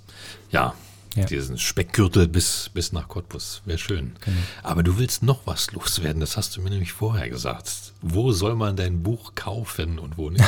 [0.52, 0.74] ja,
[1.16, 1.26] ja.
[1.26, 3.62] Diesen Speckgürtel bis, bis nach Cottbus.
[3.66, 4.14] Wäre schön.
[4.26, 4.38] Genau.
[4.64, 6.20] Aber du willst noch was loswerden.
[6.20, 7.94] Das hast du mir nämlich vorher gesagt.
[8.02, 10.44] Wo soll man dein Buch kaufen und wo nicht?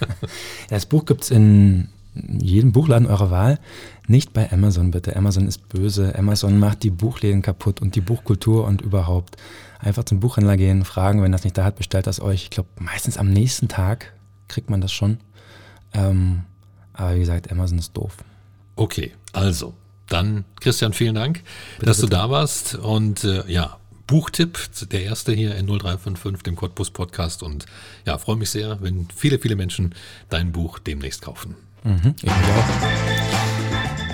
[0.68, 3.58] das Buch gibt es in jedem Buchladen eurer Wahl.
[4.06, 5.16] Nicht bei Amazon bitte.
[5.16, 6.14] Amazon ist böse.
[6.16, 9.36] Amazon macht die Buchläden kaputt und die Buchkultur und überhaupt.
[9.80, 12.44] Einfach zum Buchhändler gehen, fragen, wenn das nicht da hat, bestellt das euch.
[12.44, 14.12] Ich glaube, meistens am nächsten Tag
[14.48, 15.18] kriegt man das schon.
[15.94, 16.42] Ähm,
[16.92, 18.16] aber wie gesagt, Amazon ist doof.
[18.76, 19.74] Okay, also
[20.08, 21.42] dann, Christian, vielen Dank,
[21.76, 22.10] bitte, dass bitte.
[22.10, 22.74] du da warst.
[22.74, 24.58] Und äh, ja, Buchtipp,
[24.90, 27.42] der erste hier in 0355, dem Cottbus Podcast.
[27.42, 27.66] Und
[28.04, 29.94] ja, freue mich sehr, wenn viele, viele Menschen
[30.28, 31.56] dein Buch demnächst kaufen.
[31.84, 33.14] Mhm, ich auch.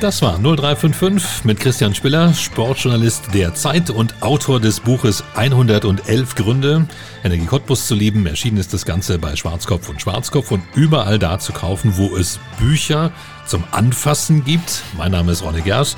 [0.00, 6.88] Das war 0355 mit Christian Spiller, Sportjournalist der Zeit und Autor des Buches 111 Gründe,
[7.22, 8.24] Energie Cottbus zu lieben.
[8.26, 12.40] Erschienen ist das Ganze bei Schwarzkopf und Schwarzkopf und überall da zu kaufen, wo es
[12.58, 13.12] Bücher
[13.50, 14.84] zum Anfassen gibt.
[14.96, 15.96] Mein Name ist Ronne Gersch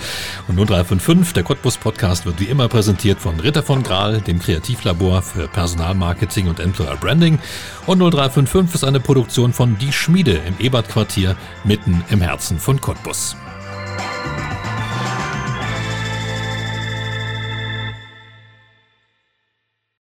[0.48, 5.20] und 0355, der Cottbus Podcast, wird wie immer präsentiert von Ritter von Graal, dem Kreativlabor
[5.20, 7.38] für Personalmarketing und Employer Branding.
[7.86, 12.80] Und 0355 ist eine Produktion von Die Schmiede im Ebert Quartier mitten im Herzen von
[12.80, 13.36] Cottbus.